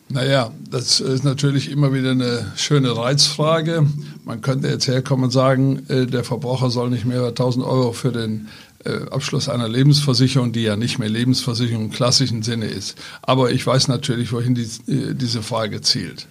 Naja, 0.08 0.52
das 0.70 1.00
ist 1.00 1.24
natürlich 1.24 1.68
immer 1.70 1.92
wieder 1.92 2.12
eine 2.12 2.52
schöne 2.54 2.96
Reizfrage. 2.96 3.84
Man 4.24 4.40
könnte 4.40 4.68
jetzt 4.68 4.86
herkommen 4.86 5.24
und 5.24 5.30
sagen, 5.32 5.84
äh, 5.88 6.06
der 6.06 6.22
Verbraucher 6.22 6.70
soll 6.70 6.90
nicht 6.90 7.04
mehrere 7.04 7.34
tausend 7.34 7.64
Euro 7.64 7.92
für 7.92 8.12
den 8.12 8.46
äh, 8.84 9.10
Abschluss 9.10 9.48
einer 9.48 9.68
Lebensversicherung, 9.68 10.52
die 10.52 10.62
ja 10.62 10.76
nicht 10.76 11.00
mehr 11.00 11.08
Lebensversicherung 11.08 11.86
im 11.86 11.90
klassischen 11.90 12.44
Sinne 12.44 12.66
ist. 12.66 12.96
Aber 13.22 13.50
ich 13.50 13.66
weiß 13.66 13.88
natürlich, 13.88 14.32
wohin 14.32 14.54
die, 14.54 14.68
äh, 14.86 15.14
diese 15.14 15.42
Frage 15.42 15.80
zielt. 15.80 16.28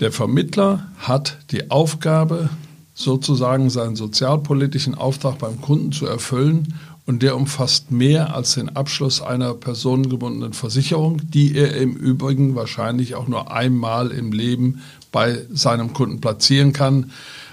Der 0.00 0.10
Vermittler 0.10 0.88
hat 0.98 1.38
die 1.52 1.70
Aufgabe, 1.70 2.50
sozusagen 2.94 3.70
seinen 3.70 3.96
sozialpolitischen 3.96 4.94
Auftrag 4.94 5.38
beim 5.38 5.60
Kunden 5.60 5.92
zu 5.92 6.06
erfüllen 6.06 6.74
und 7.06 7.22
der 7.22 7.36
umfasst 7.36 7.90
mehr 7.90 8.34
als 8.34 8.54
den 8.54 8.74
Abschluss 8.74 9.20
einer 9.20 9.54
personengebundenen 9.54 10.52
Versicherung, 10.52 11.20
die 11.22 11.54
er 11.54 11.76
im 11.76 11.94
Übrigen 11.94 12.54
wahrscheinlich 12.54 13.14
auch 13.14 13.28
nur 13.28 13.52
einmal 13.52 14.10
im 14.10 14.32
Leben 14.32 14.80
bei 15.12 15.42
seinem 15.52 15.92
Kunden 15.92 16.20
platzieren 16.20 16.72
kann, 16.72 17.12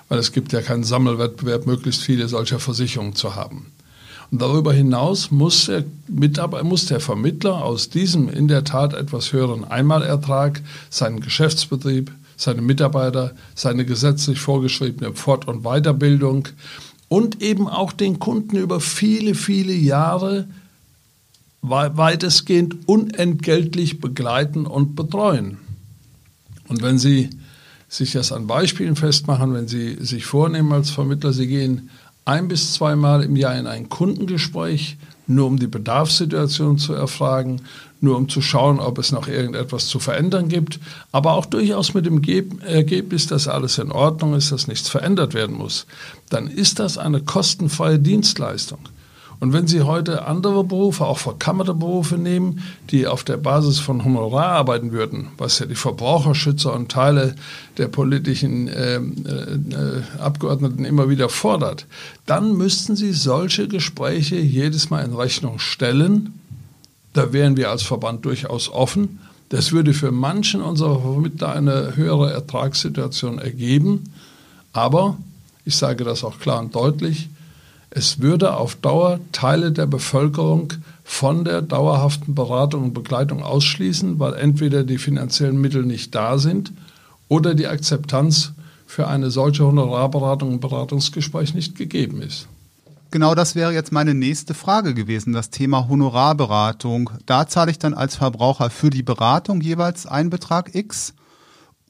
weil 0.09 0.19
es 0.19 0.31
gibt 0.31 0.51
ja 0.51 0.61
keinen 0.61 0.83
Sammelwettbewerb, 0.83 1.67
möglichst 1.67 2.01
viele 2.01 2.27
solcher 2.27 2.59
Versicherungen 2.59 3.15
zu 3.15 3.35
haben. 3.35 3.67
Und 4.31 4.41
darüber 4.41 4.73
hinaus 4.73 5.29
muss 5.29 5.65
der, 5.65 5.83
Mitarbeiter, 6.07 6.63
muss 6.63 6.85
der 6.85 7.01
Vermittler 7.01 7.63
aus 7.63 7.89
diesem 7.89 8.29
in 8.29 8.47
der 8.47 8.63
Tat 8.63 8.93
etwas 8.93 9.33
höheren 9.33 9.65
Einmalertrag 9.65 10.61
seinen 10.89 11.19
Geschäftsbetrieb, 11.19 12.11
seine 12.41 12.61
Mitarbeiter, 12.61 13.35
seine 13.53 13.85
gesetzlich 13.85 14.39
vorgeschriebene 14.39 15.13
Fort- 15.13 15.47
und 15.47 15.61
Weiterbildung 15.61 16.47
und 17.07 17.41
eben 17.41 17.67
auch 17.67 17.91
den 17.91 18.17
Kunden 18.17 18.55
über 18.55 18.79
viele, 18.79 19.35
viele 19.35 19.73
Jahre 19.73 20.47
weitestgehend 21.61 22.87
unentgeltlich 22.87 23.99
begleiten 23.99 24.65
und 24.65 24.95
betreuen. 24.95 25.59
Und 26.67 26.81
wenn 26.81 26.97
Sie 26.97 27.29
sich 27.87 28.13
das 28.13 28.31
an 28.31 28.47
Beispielen 28.47 28.95
festmachen, 28.95 29.53
wenn 29.53 29.67
Sie 29.67 30.03
sich 30.03 30.25
vornehmen 30.25 30.71
als 30.71 30.89
Vermittler, 30.89 31.33
Sie 31.33 31.45
gehen 31.45 31.91
ein 32.25 32.47
bis 32.47 32.73
zweimal 32.73 33.23
im 33.23 33.35
Jahr 33.35 33.55
in 33.59 33.67
ein 33.67 33.89
Kundengespräch, 33.89 34.97
nur 35.35 35.47
um 35.47 35.57
die 35.57 35.67
Bedarfssituation 35.67 36.77
zu 36.77 36.93
erfragen, 36.93 37.61
nur 37.99 38.17
um 38.17 38.29
zu 38.29 38.41
schauen, 38.41 38.79
ob 38.79 38.97
es 38.97 39.11
noch 39.11 39.27
irgendetwas 39.27 39.87
zu 39.87 39.99
verändern 39.99 40.49
gibt, 40.49 40.79
aber 41.11 41.33
auch 41.33 41.45
durchaus 41.45 41.93
mit 41.93 42.05
dem 42.05 42.21
Ergebnis, 42.61 43.27
dass 43.27 43.47
alles 43.47 43.77
in 43.77 43.91
Ordnung 43.91 44.33
ist, 44.33 44.51
dass 44.51 44.67
nichts 44.67 44.89
verändert 44.89 45.33
werden 45.33 45.55
muss, 45.55 45.85
dann 46.29 46.47
ist 46.47 46.79
das 46.79 46.97
eine 46.97 47.21
kostenfreie 47.21 47.99
Dienstleistung. 47.99 48.79
Und 49.41 49.53
wenn 49.53 49.65
Sie 49.65 49.81
heute 49.81 50.27
andere 50.27 50.63
Berufe, 50.63 51.03
auch 51.03 51.17
verkammerte 51.17 51.73
Berufe 51.73 52.15
nehmen, 52.19 52.61
die 52.91 53.07
auf 53.07 53.23
der 53.23 53.37
Basis 53.37 53.79
von 53.79 54.05
Honorar 54.05 54.51
arbeiten 54.51 54.91
würden, 54.91 55.29
was 55.39 55.57
ja 55.57 55.65
die 55.65 55.73
Verbraucherschützer 55.73 56.71
und 56.75 56.91
Teile 56.91 57.35
der 57.79 57.87
politischen 57.87 58.67
äh, 58.67 58.97
äh, 58.97 59.01
Abgeordneten 60.19 60.85
immer 60.85 61.09
wieder 61.09 61.27
fordert, 61.27 61.87
dann 62.27 62.55
müssten 62.55 62.95
Sie 62.95 63.13
solche 63.13 63.67
Gespräche 63.67 64.35
jedes 64.35 64.91
Mal 64.91 65.03
in 65.03 65.15
Rechnung 65.15 65.57
stellen. 65.57 66.39
Da 67.13 67.33
wären 67.33 67.57
wir 67.57 67.71
als 67.71 67.81
Verband 67.81 68.23
durchaus 68.25 68.69
offen. 68.69 69.19
Das 69.49 69.71
würde 69.71 69.95
für 69.95 70.11
manchen 70.11 70.61
unserer 70.61 71.01
Vermittler 71.01 71.53
eine 71.53 71.95
höhere 71.95 72.31
Ertragssituation 72.31 73.39
ergeben. 73.39 74.03
Aber, 74.71 75.17
ich 75.65 75.75
sage 75.75 76.03
das 76.03 76.23
auch 76.23 76.37
klar 76.37 76.59
und 76.59 76.75
deutlich, 76.75 77.27
es 77.93 78.21
würde 78.21 78.55
auf 78.55 78.75
Dauer 78.75 79.19
Teile 79.33 79.71
der 79.73 79.85
Bevölkerung 79.85 80.73
von 81.03 81.43
der 81.43 81.61
dauerhaften 81.61 82.33
Beratung 82.33 82.85
und 82.85 82.93
Begleitung 82.93 83.43
ausschließen, 83.43 84.17
weil 84.17 84.33
entweder 84.33 84.83
die 84.83 84.97
finanziellen 84.97 85.59
Mittel 85.59 85.83
nicht 85.83 86.15
da 86.15 86.37
sind 86.37 86.71
oder 87.27 87.53
die 87.53 87.67
Akzeptanz 87.67 88.53
für 88.87 89.07
eine 89.07 89.29
solche 89.29 89.65
Honorarberatung 89.65 90.53
und 90.53 90.59
Beratungsgespräch 90.61 91.53
nicht 91.53 91.75
gegeben 91.75 92.21
ist. 92.21 92.47
Genau 93.11 93.35
das 93.35 93.55
wäre 93.55 93.73
jetzt 93.73 93.91
meine 93.91 94.13
nächste 94.13 94.53
Frage 94.53 94.93
gewesen, 94.93 95.33
das 95.33 95.49
Thema 95.49 95.89
Honorarberatung. 95.89 97.09
Da 97.25 97.45
zahle 97.45 97.71
ich 97.71 97.79
dann 97.79 97.93
als 97.93 98.15
Verbraucher 98.15 98.69
für 98.69 98.89
die 98.89 99.03
Beratung 99.03 99.59
jeweils 99.59 100.05
einen 100.05 100.29
Betrag 100.29 100.73
X 100.75 101.13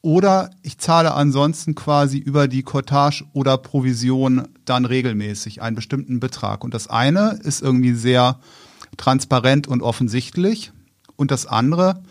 oder 0.01 0.50
ich 0.63 0.77
zahle 0.79 1.13
ansonsten 1.13 1.75
quasi 1.75 2.17
über 2.17 2.48
die 2.48 2.63
Cottage 2.63 3.24
oder 3.34 3.58
Provision 3.58 4.48
dann 4.65 4.86
regelmäßig 4.86 5.62
einen 5.62 5.75
bestimmten 5.75 6.20
Betrag. 6.20 6.63
Und 6.63 6.74
das 6.74 6.88
eine 6.88 7.39
ist 7.43 7.62
irgendwie 7.62 7.93
sehr 7.93 8.39
transparent 8.98 9.67
und 9.67 9.81
offensichtlich. 9.81 10.72
Und 11.15 11.29
das 11.29 11.46
andere 11.46 12.01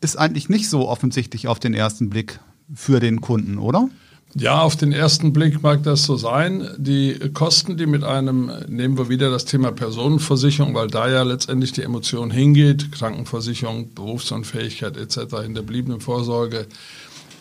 ist 0.00 0.18
eigentlich 0.18 0.48
nicht 0.48 0.68
so 0.68 0.88
offensichtlich 0.88 1.46
auf 1.46 1.60
den 1.60 1.72
ersten 1.72 2.10
Blick 2.10 2.40
für 2.74 2.98
den 2.98 3.20
Kunden, 3.20 3.58
oder? 3.58 3.88
Ja, 4.34 4.60
auf 4.60 4.76
den 4.76 4.92
ersten 4.92 5.32
Blick 5.32 5.62
mag 5.62 5.82
das 5.84 6.04
so 6.04 6.16
sein. 6.16 6.68
Die 6.76 7.18
Kosten, 7.32 7.78
die 7.78 7.86
mit 7.86 8.04
einem, 8.04 8.50
nehmen 8.68 8.98
wir 8.98 9.08
wieder 9.08 9.30
das 9.30 9.46
Thema 9.46 9.72
Personenversicherung, 9.72 10.74
weil 10.74 10.88
da 10.88 11.08
ja 11.08 11.22
letztendlich 11.22 11.72
die 11.72 11.82
Emotion 11.82 12.30
hingeht, 12.30 12.92
Krankenversicherung, 12.92 13.94
Berufsunfähigkeit 13.94 14.98
etc. 14.98 15.36
in 15.46 15.54
der 15.54 15.62
bliebenen 15.62 16.00
Vorsorge, 16.00 16.66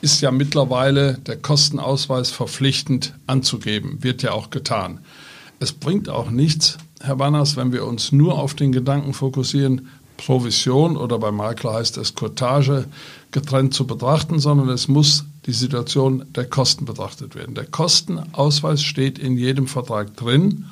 ist 0.01 0.21
ja 0.21 0.31
mittlerweile 0.31 1.17
der 1.25 1.37
Kostenausweis 1.37 2.31
verpflichtend 2.31 3.13
anzugeben, 3.27 4.03
wird 4.03 4.23
ja 4.23 4.31
auch 4.31 4.49
getan. 4.49 4.99
Es 5.59 5.71
bringt 5.71 6.09
auch 6.09 6.29
nichts, 6.29 6.77
Herr 7.01 7.17
Banners, 7.17 7.55
wenn 7.55 7.71
wir 7.71 7.85
uns 7.85 8.11
nur 8.11 8.39
auf 8.39 8.53
den 8.53 8.71
Gedanken 8.71 9.13
fokussieren, 9.13 9.89
Provision 10.17 10.97
oder 10.97 11.19
bei 11.19 11.31
Makler 11.31 11.73
heißt 11.73 11.97
es 11.97 12.15
Cottage 12.15 12.85
getrennt 13.31 13.73
zu 13.73 13.85
betrachten, 13.85 14.39
sondern 14.39 14.69
es 14.69 14.87
muss 14.87 15.25
die 15.45 15.53
Situation 15.53 16.25
der 16.33 16.45
Kosten 16.45 16.85
betrachtet 16.85 17.35
werden. 17.35 17.53
Der 17.53 17.65
Kostenausweis 17.65 18.81
steht 18.81 19.19
in 19.19 19.37
jedem 19.37 19.67
Vertrag 19.67 20.15
drin 20.15 20.65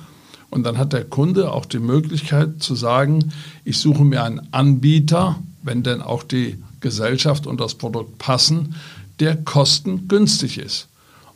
und 0.50 0.64
dann 0.64 0.78
hat 0.78 0.94
der 0.94 1.04
Kunde 1.04 1.52
auch 1.52 1.66
die 1.66 1.80
Möglichkeit 1.80 2.64
zu 2.64 2.76
sagen, 2.76 3.34
ich 3.66 3.80
suche 3.80 4.04
mir 4.04 4.24
einen 4.24 4.48
Anbieter, 4.52 5.40
wenn 5.62 5.84
denn 5.84 6.02
auch 6.02 6.24
die 6.24 6.58
Gesellschaft 6.80 7.48
und 7.48 7.60
das 7.60 7.76
Produkt 7.76 8.18
passen, 8.18 8.76
der 9.24 9.38
kostengünstig 9.38 10.58
ist. 10.58 10.90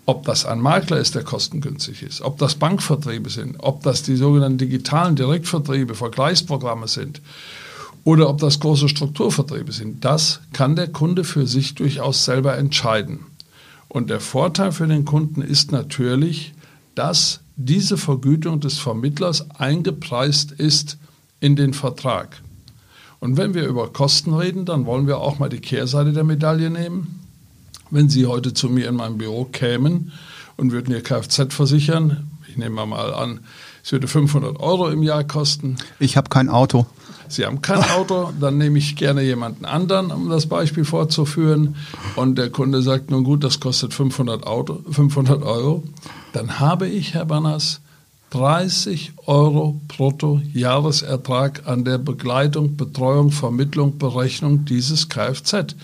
Ob 0.05 0.25
das 0.25 0.45
ein 0.45 0.59
Makler 0.59 0.97
ist, 0.97 1.15
der 1.15 1.23
kostengünstig 1.23 2.03
ist, 2.03 2.21
ob 2.21 2.37
das 2.37 2.55
Bankvertriebe 2.55 3.29
sind, 3.29 3.55
ob 3.59 3.81
das 3.83 4.03
die 4.03 4.17
sogenannten 4.17 4.57
digitalen 4.57 5.15
Direktvertriebe, 5.15 5.95
Vergleichsprogramme 5.95 6.89
sind 6.89 7.21
oder 8.03 8.29
ob 8.29 8.39
das 8.39 8.59
große 8.59 8.89
Strukturvertriebe 8.89 9.71
sind, 9.71 10.03
das 10.03 10.41
kann 10.51 10.75
der 10.75 10.89
Kunde 10.89 11.23
für 11.23 11.47
sich 11.47 11.75
durchaus 11.75 12.25
selber 12.25 12.57
entscheiden. 12.57 13.19
Und 13.87 14.09
der 14.09 14.19
Vorteil 14.19 14.73
für 14.73 14.87
den 14.87 15.05
Kunden 15.05 15.41
ist 15.41 15.71
natürlich, 15.71 16.53
dass 16.93 17.39
diese 17.55 17.97
Vergütung 17.97 18.59
des 18.59 18.77
Vermittlers 18.79 19.49
eingepreist 19.51 20.51
ist 20.51 20.97
in 21.39 21.55
den 21.55 21.73
Vertrag. 21.73 22.41
Und 23.21 23.37
wenn 23.37 23.53
wir 23.53 23.65
über 23.65 23.91
Kosten 23.93 24.33
reden, 24.33 24.65
dann 24.65 24.85
wollen 24.85 25.07
wir 25.07 25.19
auch 25.19 25.39
mal 25.39 25.49
die 25.49 25.61
Kehrseite 25.61 26.11
der 26.11 26.25
Medaille 26.25 26.69
nehmen. 26.69 27.26
Wenn 27.89 28.09
Sie 28.09 28.25
heute 28.25 28.53
zu 28.53 28.69
mir 28.69 28.89
in 28.89 28.95
mein 28.95 29.17
Büro 29.17 29.45
kämen 29.45 30.11
und 30.57 30.71
würden 30.71 30.93
Ihr 30.93 31.01
Kfz 31.01 31.53
versichern, 31.53 32.27
ich 32.49 32.57
nehme 32.57 32.85
mal 32.85 33.13
an, 33.13 33.39
es 33.83 33.91
würde 33.91 34.07
500 34.07 34.59
Euro 34.59 34.89
im 34.89 35.03
Jahr 35.03 35.23
kosten. 35.23 35.77
Ich 35.99 36.17
habe 36.17 36.29
kein 36.29 36.49
Auto. 36.49 36.85
Sie 37.29 37.45
haben 37.45 37.61
kein 37.61 37.83
Auto, 37.91 38.31
dann 38.39 38.57
nehme 38.57 38.77
ich 38.77 38.95
gerne 38.95 39.21
jemanden 39.21 39.65
anderen, 39.65 40.11
um 40.11 40.29
das 40.29 40.47
Beispiel 40.47 40.85
fortzuführen. 40.85 41.75
Und 42.15 42.37
der 42.37 42.49
Kunde 42.49 42.81
sagt, 42.81 43.11
nun 43.11 43.23
gut, 43.23 43.43
das 43.43 43.59
kostet 43.59 43.93
500, 43.93 44.45
Auto, 44.45 44.81
500 44.89 45.43
Euro. 45.43 45.83
Dann 46.33 46.59
habe 46.59 46.87
ich, 46.87 47.13
Herr 47.13 47.25
Banners, 47.25 47.81
30 48.31 49.13
Euro 49.25 49.79
brutto 49.87 50.41
Jahresertrag 50.53 51.63
an 51.65 51.85
der 51.85 51.97
Begleitung, 51.97 52.75
Betreuung, 52.75 53.31
Vermittlung, 53.31 53.97
Berechnung 53.97 54.65
dieses 54.65 55.07
Kfz. 55.07 55.75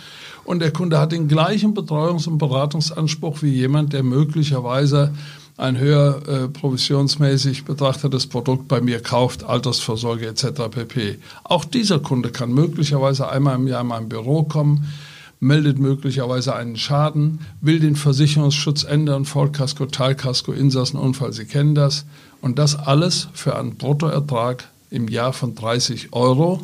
Und 0.46 0.60
der 0.60 0.72
Kunde 0.72 1.00
hat 1.00 1.12
den 1.12 1.28
gleichen 1.28 1.74
Betreuungs- 1.74 2.28
und 2.28 2.38
Beratungsanspruch 2.38 3.42
wie 3.42 3.54
jemand, 3.54 3.94
der 3.94 4.04
möglicherweise 4.04 5.14
ein 5.56 5.78
höher 5.78 6.22
äh, 6.28 6.48
provisionsmäßig 6.48 7.66
betrachtetes 7.66 8.28
Produkt 8.28 8.68
bei 8.68 8.82
mir 8.82 9.02
kauft, 9.02 9.44
Altersvorsorge 9.44 10.28
etc. 10.28 10.70
pp. 10.72 11.20
Auch 11.44 11.64
dieser 11.64 12.00
Kunde 12.00 12.30
kann 12.30 12.52
möglicherweise 12.54 13.30
einmal 13.30 13.56
im 13.56 13.68
Jahr 13.68 13.82
in 13.82 13.88
mein 13.88 14.10
Büro 14.10 14.44
kommen, 14.44 14.92
meldet 15.40 15.78
möglicherweise 15.78 16.56
einen 16.56 16.78
Schaden, 16.78 17.42
will 17.62 17.80
den 17.80 17.96
Versicherungsschutz 17.96 18.84
ändern, 18.84 19.26
Vollkasko, 19.26 19.86
Teilkasko, 19.86 20.54
Insassenunfall, 20.54 21.34
Sie 21.34 21.46
kennen 21.46 21.76
das. 21.76 22.06
Und 22.42 22.60
das 22.60 22.76
alles 22.76 23.28
für 23.34 23.56
einen 23.56 23.76
Bruttoertrag 23.76 24.68
im 24.90 25.08
Jahr 25.08 25.34
von 25.34 25.54
30 25.54 26.14
Euro. 26.14 26.62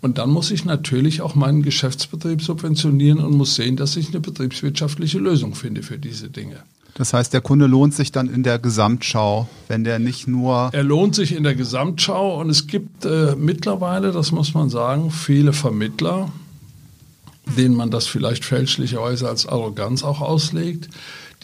Und 0.00 0.18
dann 0.18 0.30
muss 0.30 0.50
ich 0.50 0.64
natürlich 0.64 1.22
auch 1.22 1.34
meinen 1.34 1.62
Geschäftsbetrieb 1.62 2.40
subventionieren 2.42 3.18
und 3.20 3.36
muss 3.36 3.56
sehen, 3.56 3.76
dass 3.76 3.96
ich 3.96 4.08
eine 4.08 4.20
betriebswirtschaftliche 4.20 5.18
Lösung 5.18 5.54
finde 5.54 5.82
für 5.82 5.98
diese 5.98 6.28
Dinge. 6.30 6.62
Das 6.94 7.12
heißt, 7.12 7.32
der 7.32 7.40
Kunde 7.40 7.66
lohnt 7.66 7.94
sich 7.94 8.10
dann 8.10 8.28
in 8.28 8.42
der 8.42 8.58
Gesamtschau, 8.58 9.48
wenn 9.68 9.84
der 9.84 10.00
nicht 10.00 10.26
nur. 10.26 10.70
Er 10.72 10.82
lohnt 10.82 11.14
sich 11.14 11.34
in 11.34 11.44
der 11.44 11.54
Gesamtschau 11.54 12.40
und 12.40 12.50
es 12.50 12.66
gibt 12.66 13.04
äh, 13.04 13.36
mittlerweile, 13.36 14.10
das 14.10 14.32
muss 14.32 14.52
man 14.54 14.68
sagen, 14.68 15.12
viele 15.12 15.52
Vermittler, 15.52 16.28
denen 17.56 17.74
man 17.74 17.90
das 17.90 18.06
vielleicht 18.06 18.44
fälschlicherweise 18.44 19.28
als 19.28 19.46
Arroganz 19.46 20.02
auch 20.02 20.20
auslegt, 20.20 20.88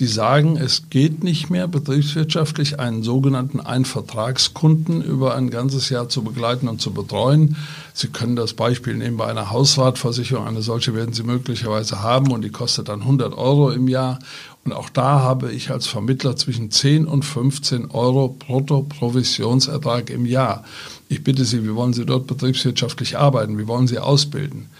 die 0.01 0.07
sagen, 0.07 0.57
es 0.57 0.91
geht 0.91 1.23
nicht 1.23 1.51
mehr 1.51 1.69
betriebswirtschaftlich 1.69 2.81
einen 2.81 3.05
sogenannten 3.05 3.61
Einvertragskunden 3.61 5.03
über 5.03 5.37
ein 5.37 5.51
ganzes 5.51 5.89
Jahr 5.89 6.09
zu 6.09 6.25
begleiten 6.25 6.67
und 6.67 6.81
zu 6.81 6.93
betreuen. 6.93 7.57
Sie 7.93 8.09
können 8.09 8.35
das 8.35 8.55
Beispiel 8.55 8.95
nehmen 8.95 9.17
bei 9.17 9.27
einer 9.27 9.51
Hausratversicherung. 9.51 10.49
Eine 10.49 10.63
solche 10.63 10.95
werden 10.95 11.15
Sie 11.15 11.23
möglicherweise 11.23 12.03
haben 12.03 12.33
und 12.33 12.43
die 12.43 12.51
kostet 12.51 12.89
dann 12.89 13.03
100 13.03 13.35
Euro 13.35 13.71
im 13.71 13.87
Jahr. 13.87 14.19
Und 14.65 14.73
auch 14.73 14.89
da 14.89 15.21
habe 15.21 15.53
ich 15.53 15.71
als 15.71 15.87
Vermittler 15.87 16.35
zwischen 16.35 16.73
10 16.73 17.07
und 17.07 17.25
15 17.25 17.93
Euro 17.93 18.29
brutto 18.29 18.83
Provisionsertrag 18.83 20.11
im 20.11 20.27
Jahr. 20.27 20.65
Ich 21.09 21.23
bitte 21.23 21.45
Sie, 21.45 21.63
wie 21.63 21.75
wollen 21.75 21.93
Sie 21.93 22.05
dort 22.05 22.27
betriebswirtschaftlich 22.27 23.17
arbeiten? 23.17 23.59
Wie 23.59 23.69
wollen 23.69 23.87
Sie 23.87 24.01
ausbilden? 24.01 24.71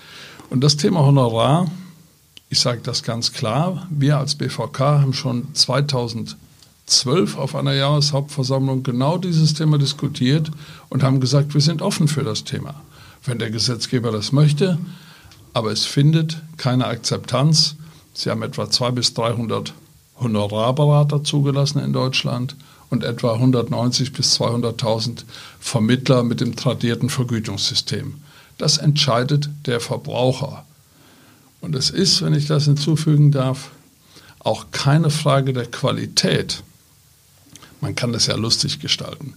Und 0.51 0.63
das 0.63 0.77
Thema 0.77 1.01
Honorar 1.01 1.67
ich 2.55 2.61
sage 2.61 2.83
das 2.85 3.03
ganz 3.03 3.33
klar, 3.33 3.89
wir 3.91 4.17
als 4.17 4.37
BVK 4.37 4.79
haben 4.79 5.13
schon 5.13 5.53
2012 5.55 7.37
auf 7.37 7.57
einer 7.57 7.73
Jahreshauptversammlung 7.73 8.85
genau 8.85 9.19
dieses 9.19 9.55
Thema 9.55 9.77
diskutiert 9.77 10.53
und 10.89 11.03
haben 11.03 11.19
gesagt, 11.19 11.55
wir 11.55 11.61
sind 11.61 11.83
offen 11.83 12.07
für 12.07 12.23
das 12.23 12.45
Thema. 12.45 12.81
Wenn 13.25 13.41
der 13.41 13.51
Gesetzgeber 13.51 14.13
das 14.13 14.31
möchte, 14.31 14.79
aber 15.53 15.73
es 15.73 15.85
findet 15.85 16.43
keine 16.57 16.87
Akzeptanz. 16.87 17.75
Sie 18.13 18.31
haben 18.31 18.43
etwa 18.43 18.71
200 18.71 18.95
bis 18.95 19.15
300 19.15 19.75
Honorarberater 20.21 21.25
zugelassen 21.25 21.81
in 21.81 21.93
Deutschland 21.93 22.55
und 22.89 23.03
etwa 23.03 23.33
190 23.33 24.13
bis 24.13 24.41
200.000 24.41 25.25
Vermittler 25.59 26.23
mit 26.23 26.41
dem 26.41 26.55
tradierten 26.55 27.09
Vergütungssystem. 27.11 28.15
Das 28.59 28.79
entscheidet 28.79 29.49
der 29.67 29.81
Verbraucher. 29.81 30.65
Und 31.61 31.75
es 31.75 31.91
ist, 31.91 32.23
wenn 32.23 32.35
ich 32.35 32.47
das 32.47 32.65
hinzufügen 32.65 33.31
darf, 33.31 33.71
auch 34.39 34.67
keine 34.71 35.11
Frage 35.11 35.53
der 35.53 35.67
Qualität. 35.67 36.63
Man 37.81 37.95
kann 37.95 38.13
das 38.13 38.27
ja 38.27 38.37
lustig 38.37 38.81
gestalten. 38.81 39.35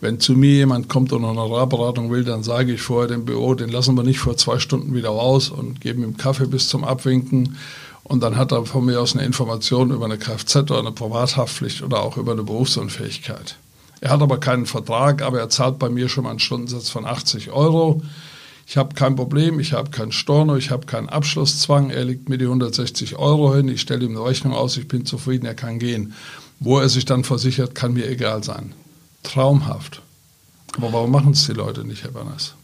Wenn 0.00 0.18
zu 0.18 0.32
mir 0.32 0.50
jemand 0.50 0.88
kommt 0.88 1.12
und 1.12 1.24
eine 1.24 1.40
Honorarberatung 1.40 2.10
will, 2.10 2.24
dann 2.24 2.42
sage 2.42 2.72
ich 2.72 2.82
vorher 2.82 3.06
dem 3.06 3.24
Büro, 3.24 3.54
den 3.54 3.68
lassen 3.68 3.94
wir 3.94 4.02
nicht 4.02 4.18
vor 4.18 4.36
zwei 4.36 4.58
Stunden 4.58 4.94
wieder 4.94 5.10
raus 5.10 5.48
und 5.48 5.80
geben 5.80 6.02
ihm 6.02 6.16
Kaffee 6.16 6.46
bis 6.46 6.68
zum 6.68 6.82
Abwinken. 6.82 7.56
Und 8.02 8.20
dann 8.24 8.36
hat 8.36 8.50
er 8.50 8.66
von 8.66 8.84
mir 8.84 9.00
aus 9.00 9.14
eine 9.14 9.24
Information 9.24 9.92
über 9.92 10.06
eine 10.06 10.18
Kfz 10.18 10.56
oder 10.56 10.80
eine 10.80 10.90
Privathaftpflicht 10.90 11.82
oder 11.82 12.02
auch 12.02 12.16
über 12.16 12.32
eine 12.32 12.42
Berufsunfähigkeit. 12.42 13.56
Er 14.00 14.10
hat 14.10 14.20
aber 14.20 14.38
keinen 14.38 14.66
Vertrag, 14.66 15.22
aber 15.22 15.38
er 15.38 15.48
zahlt 15.48 15.78
bei 15.78 15.88
mir 15.88 16.08
schon 16.08 16.24
mal 16.24 16.30
einen 16.30 16.40
Stundensatz 16.40 16.90
von 16.90 17.06
80 17.06 17.52
Euro. 17.52 18.02
Ich 18.72 18.78
habe 18.78 18.94
kein 18.94 19.16
Problem, 19.16 19.60
ich 19.60 19.74
habe 19.74 19.90
keinen 19.90 20.12
Storno, 20.12 20.56
ich 20.56 20.70
habe 20.70 20.86
keinen 20.86 21.10
Abschlusszwang. 21.10 21.90
Er 21.90 22.06
legt 22.06 22.30
mir 22.30 22.38
die 22.38 22.46
160 22.46 23.16
Euro 23.16 23.54
hin, 23.54 23.68
ich 23.68 23.82
stelle 23.82 24.02
ihm 24.02 24.12
eine 24.12 24.24
Rechnung 24.24 24.54
aus, 24.54 24.78
ich 24.78 24.88
bin 24.88 25.04
zufrieden, 25.04 25.44
er 25.44 25.54
kann 25.54 25.78
gehen. 25.78 26.14
Wo 26.58 26.78
er 26.78 26.88
sich 26.88 27.04
dann 27.04 27.22
versichert, 27.22 27.74
kann 27.74 27.92
mir 27.92 28.08
egal 28.08 28.42
sein. 28.42 28.72
Traumhaft. 29.24 30.00
Aber 30.78 30.90
warum 30.94 31.10
machen 31.10 31.32
es 31.32 31.44
die 31.44 31.52
Leute 31.52 31.84
nicht, 31.84 32.02
Herr 32.02 32.12
Banners? 32.12 32.54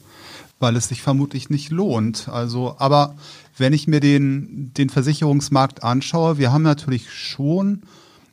Weil 0.60 0.76
es 0.76 0.88
sich 0.88 1.02
vermutlich 1.02 1.50
nicht 1.50 1.70
lohnt. 1.70 2.30
Also, 2.30 2.76
aber 2.78 3.14
wenn 3.58 3.74
ich 3.74 3.86
mir 3.86 4.00
den, 4.00 4.72
den 4.78 4.88
Versicherungsmarkt 4.88 5.82
anschaue, 5.84 6.38
wir 6.38 6.50
haben 6.54 6.62
natürlich 6.62 7.12
schon 7.12 7.82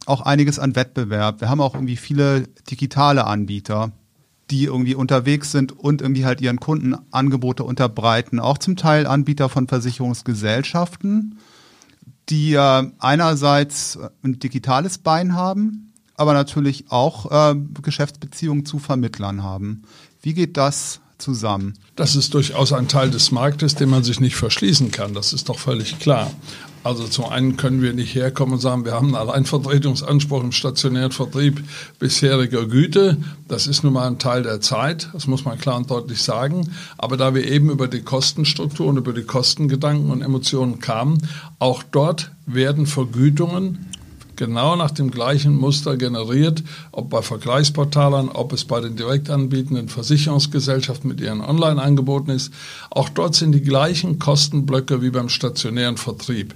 auch 0.06 0.22
einiges 0.22 0.60
an 0.60 0.78
Wettbewerb. 0.78 1.42
Wir 1.42 1.50
haben 1.50 1.60
auch 1.60 1.74
irgendwie 1.74 1.98
viele 1.98 2.48
digitale 2.72 3.26
Anbieter 3.26 3.92
die 4.52 4.66
irgendwie 4.66 4.96
unterwegs 4.96 5.52
sind 5.52 5.72
und 5.72 6.02
irgendwie 6.02 6.26
halt 6.26 6.42
ihren 6.42 6.60
Kunden 6.60 6.96
Angebote 7.12 7.64
unterbreiten, 7.64 8.40
auch 8.40 8.58
zum 8.58 8.76
Teil 8.76 9.08
Anbieter 9.08 9.50
von 9.50 9.68
Versicherungsgesellschaften, 9.68 11.40
die 12.30 12.54
äh, 12.54 12.92
einerseits 13.00 14.00
ein 14.24 14.40
digitales 14.40 15.00
Bein 15.00 15.36
haben, 15.36 15.94
aber 16.16 16.34
natürlich 16.34 16.86
auch 16.90 17.32
äh, 17.32 17.56
Geschäftsbeziehungen 17.82 18.66
zu 18.66 18.80
Vermittlern 18.80 19.44
haben. 19.44 19.84
Wie 20.22 20.34
geht 20.34 20.58
das 20.58 21.02
zusammen? 21.18 21.74
Das 21.96 22.16
ist 22.16 22.34
durchaus 22.34 22.74
ein 22.74 22.88
Teil 22.88 23.10
des 23.10 23.32
Marktes, 23.32 23.76
den 23.76 23.90
man 23.90 24.04
sich 24.04 24.20
nicht 24.20 24.36
verschließen 24.36 24.92
kann. 24.92 25.14
Das 25.14 25.34
ist 25.34 25.50
doch 25.50 25.60
völlig 25.60 26.00
klar. 26.00 26.32
Also 26.86 27.08
zum 27.08 27.26
einen 27.26 27.58
können 27.58 27.82
wir 27.82 27.94
nicht 27.94 28.14
herkommen 28.14 28.54
und 28.54 28.60
sagen, 28.60 28.86
wir 28.86 28.94
haben 28.94 29.08
einen 29.08 29.16
Alleinvertretungsanspruch 29.16 30.44
im 30.44 30.52
stationären 30.52 31.12
Vertrieb 31.12 31.64
bisheriger 31.98 32.68
Güte. 32.68 33.18
Das 33.48 33.66
ist 33.66 33.84
nun 33.84 33.94
mal 33.94 34.06
ein 34.06 34.20
Teil 34.20 34.44
der 34.44 34.62
Zeit, 34.62 35.10
das 35.12 35.26
muss 35.26 35.46
man 35.46 35.58
klar 35.58 35.78
und 35.78 35.90
deutlich 35.90 36.22
sagen. 36.22 36.70
Aber 37.00 37.18
da 37.18 37.34
wir 37.34 37.50
eben 37.50 37.72
über 37.72 37.88
die 37.88 38.04
Kostenstruktur 38.04 38.86
und 38.86 38.98
über 38.98 39.14
die 39.14 39.24
Kostengedanken 39.24 40.12
und 40.12 40.22
Emotionen 40.22 40.80
kamen, 40.80 41.28
auch 41.58 41.82
dort 41.82 42.30
werden 42.46 42.86
Vergütungen 42.86 43.88
genau 44.36 44.76
nach 44.76 44.92
dem 44.92 45.12
gleichen 45.12 45.56
Muster 45.56 45.98
generiert, 45.98 46.64
ob 46.92 47.10
bei 47.10 47.22
Vergleichsportalen, 47.22 48.30
ob 48.30 48.54
es 48.54 48.66
bei 48.66 48.80
den 48.80 48.96
direkt 48.96 49.30
anbietenden 49.30 49.90
Versicherungsgesellschaften 49.90 51.10
mit 51.10 51.22
ihren 51.22 51.42
Online-Angeboten 51.42 52.32
ist. 52.32 52.54
Auch 52.90 53.10
dort 53.10 53.36
sind 53.36 53.52
die 53.52 53.62
gleichen 53.62 54.20
Kostenblöcke 54.20 55.02
wie 55.02 55.10
beim 55.10 55.30
stationären 55.30 55.98
Vertrieb. 55.98 56.54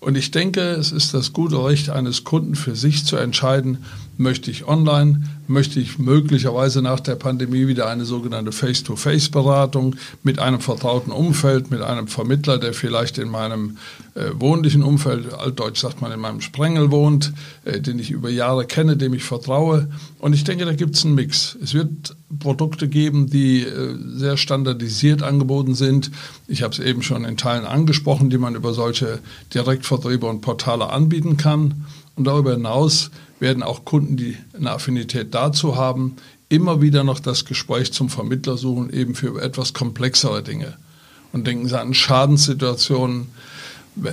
Und 0.00 0.16
ich 0.16 0.30
denke, 0.30 0.60
es 0.60 0.92
ist 0.92 1.12
das 1.12 1.32
gute 1.32 1.64
Recht 1.64 1.90
eines 1.90 2.22
Kunden 2.22 2.54
für 2.54 2.76
sich 2.76 3.04
zu 3.04 3.16
entscheiden, 3.16 3.78
möchte 4.16 4.50
ich 4.50 4.66
online, 4.66 5.22
möchte 5.48 5.80
ich 5.80 5.98
möglicherweise 5.98 6.82
nach 6.82 7.00
der 7.00 7.16
Pandemie 7.16 7.66
wieder 7.66 7.88
eine 7.88 8.04
sogenannte 8.04 8.52
Face-to-Face-Beratung 8.52 9.96
mit 10.22 10.38
einem 10.38 10.60
vertrauten 10.60 11.10
Umfeld, 11.12 11.72
mit 11.72 11.82
einem 11.82 12.06
Vermittler, 12.06 12.58
der 12.58 12.74
vielleicht 12.74 13.18
in 13.18 13.28
meinem 13.28 13.78
äh, 14.14 14.30
wohnlichen 14.34 14.82
Umfeld, 14.82 15.32
altdeutsch 15.34 15.80
sagt 15.80 16.00
man 16.00 16.12
in 16.12 16.20
meinem 16.20 16.42
Sprengel 16.42 16.92
wohnt, 16.92 17.32
äh, 17.64 17.80
den 17.80 17.98
ich 17.98 18.12
über 18.12 18.30
Jahre 18.30 18.66
kenne, 18.66 18.96
dem 18.96 19.14
ich 19.14 19.24
vertraue. 19.24 19.88
Und 20.20 20.32
ich 20.32 20.44
denke, 20.44 20.64
da 20.64 20.74
gibt 20.74 20.94
es 20.94 21.04
einen 21.04 21.16
Mix. 21.16 21.56
Es 21.60 21.74
wird 21.74 22.14
Produkte 22.38 22.88
geben, 22.88 23.30
die 23.30 23.62
äh, 23.62 23.96
sehr 24.06 24.36
standardisiert 24.36 25.22
angeboten 25.22 25.74
sind. 25.74 26.10
Ich 26.46 26.62
habe 26.62 26.72
es 26.72 26.78
eben 26.78 27.02
schon 27.02 27.24
in 27.24 27.36
Teilen 27.36 27.64
angesprochen, 27.64 28.28
die 28.28 28.38
man 28.38 28.54
über 28.54 28.74
solche 28.74 29.20
Direktvertriebe 29.54 30.26
und 30.26 30.42
Portale 30.42 30.90
anbieten 30.90 31.36
kann. 31.36 31.86
Und 32.16 32.24
darüber 32.24 32.52
hinaus 32.52 33.10
werden 33.40 33.62
auch 33.62 33.84
Kunden, 33.84 34.16
die 34.16 34.36
eine 34.52 34.72
Affinität 34.72 35.34
dazu 35.34 35.76
haben, 35.76 36.16
immer 36.48 36.82
wieder 36.82 37.04
noch 37.04 37.20
das 37.20 37.44
Gespräch 37.44 37.92
zum 37.92 38.10
Vermittler 38.10 38.56
suchen, 38.56 38.90
eben 38.92 39.14
für 39.14 39.40
etwas 39.40 39.72
komplexere 39.72 40.42
Dinge. 40.42 40.76
Und 41.32 41.46
denken 41.46 41.68
Sie 41.68 41.78
an 41.78 41.94
Schadenssituationen. 41.94 43.28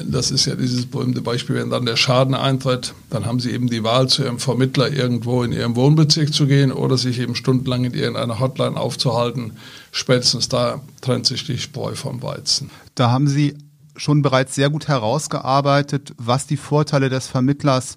Das 0.07 0.31
ist 0.31 0.45
ja 0.45 0.55
dieses 0.55 0.85
berühmte 0.85 1.21
Beispiel, 1.21 1.55
wenn 1.55 1.69
dann 1.69 1.85
der 1.85 1.95
Schaden 1.95 2.33
eintritt, 2.33 2.93
dann 3.09 3.25
haben 3.25 3.39
Sie 3.39 3.51
eben 3.51 3.69
die 3.69 3.83
Wahl, 3.83 4.07
zu 4.07 4.23
Ihrem 4.23 4.39
Vermittler 4.39 4.91
irgendwo 4.91 5.43
in 5.43 5.51
Ihrem 5.51 5.75
Wohnbezirk 5.75 6.33
zu 6.33 6.47
gehen 6.47 6.71
oder 6.71 6.97
sich 6.97 7.19
eben 7.19 7.35
stundenlang 7.35 7.85
in 7.85 7.93
irgendeiner 7.93 8.39
Hotline 8.39 8.77
aufzuhalten. 8.77 9.53
Spätestens 9.91 10.49
da 10.49 10.81
trennt 11.01 11.25
sich 11.25 11.45
die 11.45 11.57
Spreu 11.57 11.95
vom 11.95 12.21
Weizen. 12.21 12.69
Da 12.95 13.11
haben 13.11 13.27
Sie 13.27 13.55
schon 13.95 14.21
bereits 14.21 14.55
sehr 14.55 14.69
gut 14.69 14.87
herausgearbeitet, 14.87 16.13
was 16.17 16.47
die 16.47 16.57
Vorteile 16.57 17.09
des 17.09 17.27
Vermittlers 17.27 17.95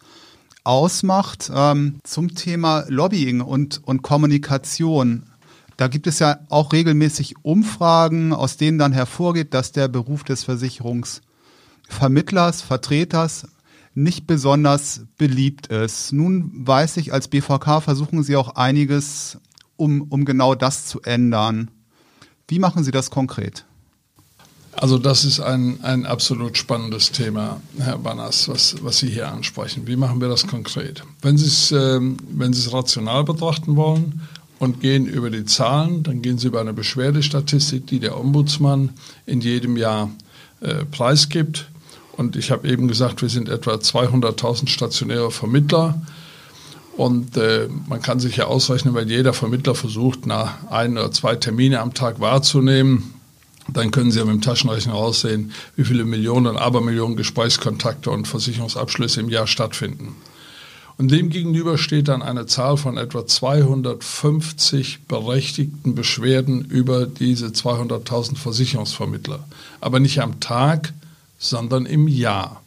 ausmacht. 0.64 1.50
Ähm, 1.54 1.98
zum 2.04 2.34
Thema 2.34 2.84
Lobbying 2.88 3.40
und, 3.40 3.80
und 3.84 4.02
Kommunikation. 4.02 5.24
Da 5.76 5.88
gibt 5.88 6.06
es 6.06 6.18
ja 6.18 6.40
auch 6.48 6.72
regelmäßig 6.72 7.36
Umfragen, 7.42 8.32
aus 8.32 8.56
denen 8.56 8.78
dann 8.78 8.92
hervorgeht, 8.92 9.54
dass 9.54 9.72
der 9.72 9.88
Beruf 9.88 10.24
des 10.24 10.42
Versicherungsvermittlers, 11.88 12.62
Vertreters 12.62 13.48
nicht 13.94 14.26
besonders 14.26 15.02
beliebt 15.16 15.68
ist. 15.68 16.12
Nun 16.12 16.52
weiß 16.54 16.98
ich, 16.98 17.12
als 17.12 17.28
BVK 17.28 17.80
versuchen 17.82 18.22
Sie 18.22 18.36
auch 18.36 18.54
einiges, 18.54 19.38
um, 19.76 20.02
um 20.02 20.24
genau 20.24 20.54
das 20.54 20.86
zu 20.86 21.02
ändern. 21.02 21.70
Wie 22.46 22.60
machen 22.60 22.84
Sie 22.84 22.92
das 22.92 23.10
konkret? 23.10 23.64
Also 24.72 24.98
das 24.98 25.24
ist 25.24 25.40
ein, 25.40 25.82
ein 25.82 26.06
absolut 26.06 26.56
spannendes 26.56 27.10
Thema, 27.10 27.60
Herr 27.78 27.98
Bannas, 27.98 28.48
was, 28.48 28.76
was 28.82 28.98
Sie 28.98 29.08
hier 29.08 29.28
ansprechen. 29.28 29.88
Wie 29.88 29.96
machen 29.96 30.20
wir 30.20 30.28
das 30.28 30.46
konkret? 30.46 31.02
Wenn 31.20 31.36
Sie 31.36 31.46
es, 31.46 31.72
ähm, 31.72 32.16
rational 32.70 33.24
betrachten 33.24 33.74
wollen 33.74 34.22
und 34.60 34.80
gehen 34.80 35.06
über 35.06 35.30
die 35.30 35.44
Zahlen, 35.44 36.04
dann 36.04 36.22
gehen 36.22 36.38
Sie 36.38 36.46
über 36.46 36.60
eine 36.60 36.72
Beschwerdestatistik, 36.72 37.88
die 37.88 37.98
der 37.98 38.16
Ombudsmann 38.16 38.90
in 39.26 39.40
jedem 39.40 39.76
Jahr 39.76 40.10
äh, 40.60 40.84
preisgibt. 40.84 41.68
Und 42.18 42.34
ich 42.34 42.50
habe 42.50 42.68
eben 42.68 42.88
gesagt, 42.88 43.22
wir 43.22 43.28
sind 43.28 43.48
etwa 43.48 43.74
200.000 43.74 44.68
stationäre 44.68 45.30
Vermittler. 45.30 46.02
Und 46.96 47.36
äh, 47.36 47.68
man 47.88 48.02
kann 48.02 48.18
sich 48.18 48.36
ja 48.36 48.46
ausrechnen, 48.46 48.96
wenn 48.96 49.08
jeder 49.08 49.32
Vermittler 49.32 49.76
versucht, 49.76 50.26
nach 50.26 50.68
ein 50.68 50.98
oder 50.98 51.12
zwei 51.12 51.36
Termine 51.36 51.78
am 51.78 51.94
Tag 51.94 52.18
wahrzunehmen, 52.18 53.14
dann 53.72 53.92
können 53.92 54.10
Sie 54.10 54.18
ja 54.18 54.24
mit 54.24 54.34
dem 54.34 54.40
Taschenrechner 54.40 54.94
aussehen, 54.94 55.52
wie 55.76 55.84
viele 55.84 56.04
Millionen 56.04 56.48
und 56.48 56.56
Abermillionen 56.56 57.16
Gesprächskontakte 57.16 58.10
und 58.10 58.26
Versicherungsabschlüsse 58.26 59.20
im 59.20 59.28
Jahr 59.28 59.46
stattfinden. 59.46 60.16
Und 60.96 61.12
dem 61.12 61.30
gegenüber 61.30 61.78
steht 61.78 62.08
dann 62.08 62.22
eine 62.22 62.46
Zahl 62.46 62.78
von 62.78 62.96
etwa 62.96 63.24
250 63.24 65.04
berechtigten 65.06 65.94
Beschwerden 65.94 66.64
über 66.64 67.06
diese 67.06 67.46
200.000 67.46 68.36
Versicherungsvermittler. 68.36 69.44
Aber 69.80 70.00
nicht 70.00 70.20
am 70.20 70.40
Tag, 70.40 70.92
sondern 71.38 71.86
im 71.86 72.08
Jahr. 72.08 72.62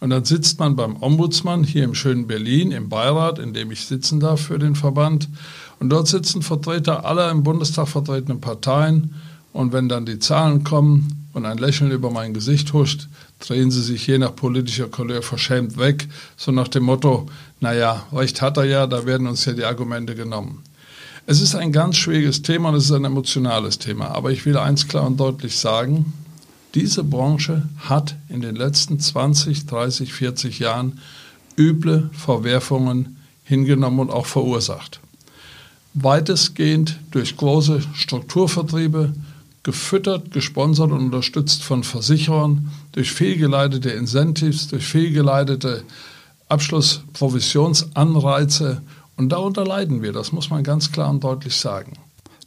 Und 0.00 0.10
dann 0.10 0.24
sitzt 0.24 0.58
man 0.58 0.76
beim 0.76 0.96
Ombudsmann 0.96 1.62
hier 1.62 1.84
im 1.84 1.94
schönen 1.94 2.26
Berlin, 2.26 2.72
im 2.72 2.88
Beirat, 2.88 3.38
in 3.38 3.52
dem 3.52 3.70
ich 3.70 3.84
sitzen 3.84 4.18
darf 4.18 4.40
für 4.40 4.58
den 4.58 4.74
Verband. 4.74 5.28
Und 5.78 5.90
dort 5.90 6.08
sitzen 6.08 6.40
Vertreter 6.40 7.04
aller 7.04 7.30
im 7.30 7.42
Bundestag 7.42 7.88
vertretenen 7.88 8.40
Parteien 8.40 9.14
und 9.52 9.72
wenn 9.72 9.88
dann 9.88 10.06
die 10.06 10.18
Zahlen 10.18 10.64
kommen 10.64 11.28
und 11.32 11.44
ein 11.44 11.58
Lächeln 11.58 11.90
über 11.90 12.10
mein 12.10 12.34
Gesicht 12.34 12.72
huscht, 12.72 13.08
drehen 13.40 13.70
sie 13.70 13.82
sich 13.82 14.06
je 14.06 14.18
nach 14.18 14.34
politischer 14.34 14.88
Couleur 14.88 15.22
verschämt 15.22 15.78
weg, 15.78 16.08
so 16.36 16.52
nach 16.52 16.68
dem 16.68 16.84
Motto, 16.84 17.26
naja, 17.60 18.04
recht 18.12 18.42
hat 18.42 18.56
er 18.56 18.64
ja, 18.64 18.86
da 18.86 19.06
werden 19.06 19.26
uns 19.26 19.44
ja 19.44 19.52
die 19.52 19.64
Argumente 19.64 20.14
genommen. 20.14 20.62
Es 21.26 21.40
ist 21.40 21.54
ein 21.54 21.72
ganz 21.72 21.96
schwieriges 21.96 22.42
Thema 22.42 22.70
und 22.70 22.76
es 22.76 22.84
ist 22.84 22.92
ein 22.92 23.04
emotionales 23.04 23.78
Thema, 23.78 24.08
aber 24.08 24.30
ich 24.30 24.46
will 24.46 24.56
eins 24.56 24.88
klar 24.88 25.06
und 25.06 25.18
deutlich 25.18 25.58
sagen, 25.58 26.12
diese 26.74 27.04
Branche 27.04 27.68
hat 27.78 28.16
in 28.28 28.40
den 28.40 28.54
letzten 28.54 29.00
20, 29.00 29.66
30, 29.66 30.12
40 30.12 30.60
Jahren 30.60 31.00
üble 31.58 32.10
Verwerfungen 32.12 33.16
hingenommen 33.44 33.98
und 34.00 34.10
auch 34.10 34.26
verursacht. 34.26 35.00
Weitestgehend 35.94 36.98
durch 37.10 37.36
große 37.36 37.80
Strukturvertriebe, 37.94 39.12
gefüttert, 39.62 40.30
gesponsert 40.30 40.90
und 40.92 41.00
unterstützt 41.00 41.64
von 41.64 41.82
Versicherern, 41.82 42.70
durch 42.92 43.10
fehlgeleitete 43.12 43.90
Incentives, 43.90 44.68
durch 44.68 44.86
fehlgeleitete 44.86 45.82
Abschlussprovisionsanreize. 46.48 48.82
Und 49.16 49.30
darunter 49.30 49.64
leiden 49.64 50.02
wir, 50.02 50.12
das 50.12 50.30
muss 50.32 50.50
man 50.50 50.62
ganz 50.62 50.92
klar 50.92 51.10
und 51.10 51.24
deutlich 51.24 51.56
sagen. 51.56 51.94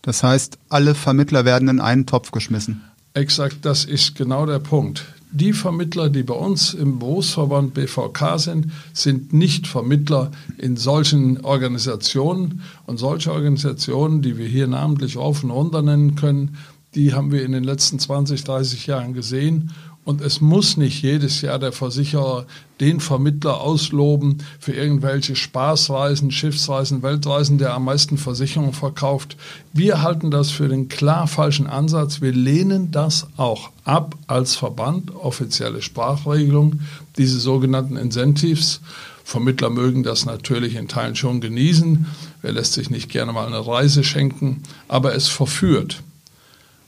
Das 0.02 0.24
heißt, 0.24 0.58
alle 0.70 0.96
Vermittler 0.96 1.44
werden 1.46 1.68
in 1.68 1.82
einen 1.82 2.06
Topf 2.06 2.32
geschmissen. 2.32 2.82
Exakt, 3.16 3.58
das 3.62 3.86
ist 3.86 4.16
genau 4.16 4.46
der 4.46 4.60
Punkt. 4.60 5.06
Die 5.32 5.54
Vermittler, 5.54 6.10
die 6.10 6.24
bei 6.24 6.34
uns 6.34 6.74
im 6.74 7.00
Berufsverband 7.00 7.74
BVK 7.74 8.38
sind, 8.38 8.72
sind 8.94 9.34
nicht 9.34 9.68
Vermittler 9.68 10.32
in 10.58 10.78
solchen 10.78 11.42
Organisationen. 11.42 12.62
Und 12.86 12.98
solche 12.98 13.32
Organisationen, 13.32 14.22
die 14.22 14.38
wir 14.38 14.48
hier 14.48 14.68
namentlich 14.68 15.18
rauf 15.18 15.44
und 15.44 15.52
runter 15.52 15.82
nennen 15.82 16.16
können, 16.16 16.58
die 16.96 17.14
haben 17.14 17.32
wir 17.32 17.44
in 17.44 17.52
den 17.52 17.64
letzten 17.64 17.98
20, 17.98 18.44
30 18.44 18.86
Jahren 18.86 19.14
gesehen. 19.14 19.72
Und 20.06 20.20
es 20.20 20.42
muss 20.42 20.76
nicht 20.76 21.02
jedes 21.02 21.42
Jahr 21.42 21.60
der 21.60 21.72
Versicherer 21.72 22.46
den 22.82 23.00
Vermittler 23.00 23.62
ausloben 23.62 24.40
für 24.60 24.74
irgendwelche 24.74 25.38
Spaßreisen, 25.38 26.30
Schiffsreisen, 26.30 27.04
Weltreisen, 27.04 27.58
der 27.58 27.74
am 27.74 27.86
meisten 27.86 28.18
Versicherungen 28.18 28.74
verkauft. 28.74 29.38
Wir 29.72 30.02
halten 30.02 30.30
das 30.30 30.52
für 30.52 30.68
den 30.68 30.90
klar 30.90 31.28
falschen 31.28 31.68
Ansatz. 31.68 32.20
Wir 32.20 32.34
lehnen 32.34 32.92
das 32.92 33.28
auch 33.38 33.70
ab 33.86 34.18
als 34.28 34.56
Verband, 34.56 35.16
offizielle 35.16 35.82
Sprachregelung, 35.82 36.82
diese 37.18 37.40
sogenannten 37.40 37.96
Incentives. 37.96 38.82
Vermittler 39.24 39.70
mögen 39.70 40.04
das 40.04 40.26
natürlich 40.26 40.76
in 40.76 40.90
Teilen 40.90 41.16
schon 41.16 41.40
genießen. 41.40 42.08
Wer 42.42 42.52
lässt 42.52 42.74
sich 42.74 42.90
nicht 42.90 43.10
gerne 43.10 43.32
mal 43.32 43.48
eine 43.48 43.66
Reise 43.66 44.04
schenken, 44.04 44.64
aber 44.90 45.16
es 45.16 45.30
verführt. 45.30 46.04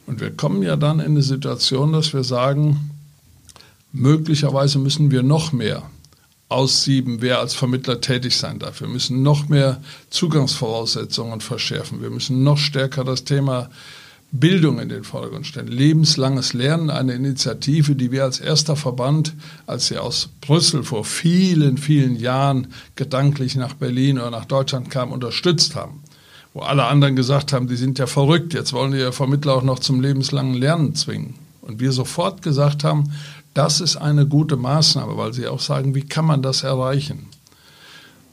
Und 0.05 0.19
wir 0.19 0.31
kommen 0.31 0.61
ja 0.61 0.75
dann 0.75 0.99
in 0.99 1.11
eine 1.11 1.21
Situation, 1.21 1.93
dass 1.93 2.13
wir 2.13 2.25
sagen, 2.25 2.91
möglicherweise 3.95 4.79
müssen 4.79 5.11
wir 5.11 5.23
noch 5.23 5.51
mehr 5.51 5.83
aussieben, 6.49 7.21
wer 7.21 7.39
als 7.39 7.55
Vermittler 7.55 8.01
tätig 8.01 8.37
sein 8.37 8.59
darf. 8.59 8.81
Wir 8.81 8.87
müssen 8.87 9.23
noch 9.23 9.49
mehr 9.49 9.81
Zugangsvoraussetzungen 10.09 11.41
verschärfen. 11.41 12.01
Wir 12.01 12.11
müssen 12.11 12.43
noch 12.43 12.57
stärker 12.57 13.03
das 13.03 13.23
Thema 13.23 13.69
Bildung 14.31 14.79
in 14.79 14.89
den 14.89 15.03
Vordergrund 15.03 15.47
stellen. 15.47 15.67
Lebenslanges 15.67 16.53
Lernen, 16.53 16.89
eine 16.89 17.13
Initiative, 17.13 17.95
die 17.95 18.11
wir 18.11 18.23
als 18.23 18.39
erster 18.39 18.75
Verband, 18.75 19.33
als 19.65 19.87
sie 19.87 19.97
aus 19.97 20.29
Brüssel 20.41 20.83
vor 20.83 21.05
vielen, 21.05 21.77
vielen 21.77 22.15
Jahren 22.15 22.67
gedanklich 22.95 23.55
nach 23.55 23.73
Berlin 23.73 24.19
oder 24.19 24.31
nach 24.31 24.45
Deutschland 24.45 24.91
kam, 24.91 25.11
unterstützt 25.11 25.75
haben 25.75 26.03
wo 26.55 26.61
alle 26.61 26.85
anderen 26.85 27.17
gesagt 27.17 27.51
haben, 27.51 27.67
die 27.67 27.75
sind 27.75 27.99
ja 27.99 28.07
verrückt, 28.07 28.53
jetzt 28.53 28.71
wollen 28.71 28.93
die 28.93 29.11
Vermittler 29.11 29.55
auch 29.55 29.61
noch 29.61 29.79
zum 29.79 29.99
lebenslangen 29.99 30.53
Lernen 30.53 30.95
zwingen. 30.95 31.35
Und 31.59 31.81
wir 31.81 31.91
sofort 31.91 32.41
gesagt 32.41 32.85
haben, 32.85 33.11
das 33.55 33.81
ist 33.81 33.95
eine 33.95 34.27
gute 34.27 34.57
Maßnahme, 34.57 35.17
weil 35.17 35.33
sie 35.33 35.47
auch 35.47 35.61
sagen, 35.61 35.95
wie 35.95 36.03
kann 36.03 36.25
man 36.25 36.43
das 36.43 36.61
erreichen? 36.61 37.27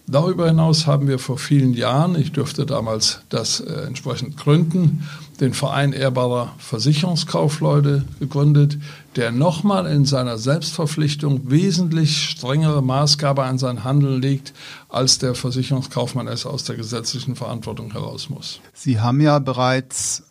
Darüber 0.08 0.48
hinaus 0.48 0.86
haben 0.88 1.06
wir 1.06 1.20
vor 1.20 1.38
vielen 1.38 1.74
Jahren, 1.74 2.16
ich 2.16 2.32
durfte 2.32 2.66
damals 2.66 3.20
das 3.28 3.60
äh, 3.60 3.72
entsprechend 3.86 4.36
gründen, 4.36 5.08
den 5.40 5.54
Verein 5.54 5.92
ehrbarer 5.92 6.52
Versicherungskaufleute 6.58 8.04
gegründet, 8.18 8.78
der 9.14 9.30
nochmal 9.30 9.86
in 9.86 10.04
seiner 10.04 10.38
Selbstverpflichtung 10.38 11.50
wesentlich 11.50 12.30
strengere 12.30 12.82
Maßgabe 12.82 13.44
an 13.44 13.58
sein 13.58 13.84
Handeln 13.84 14.20
legt, 14.20 14.52
als 14.88 15.18
der 15.18 15.36
Versicherungskaufmann 15.36 16.26
es 16.26 16.46
aus 16.46 16.64
der 16.64 16.76
gesetzlichen 16.76 17.36
Verantwortung 17.36 17.92
heraus 17.92 18.28
muss. 18.28 18.60
Sie 18.74 19.00
haben 19.00 19.20
ja 19.20 19.38
bereits 19.38 20.24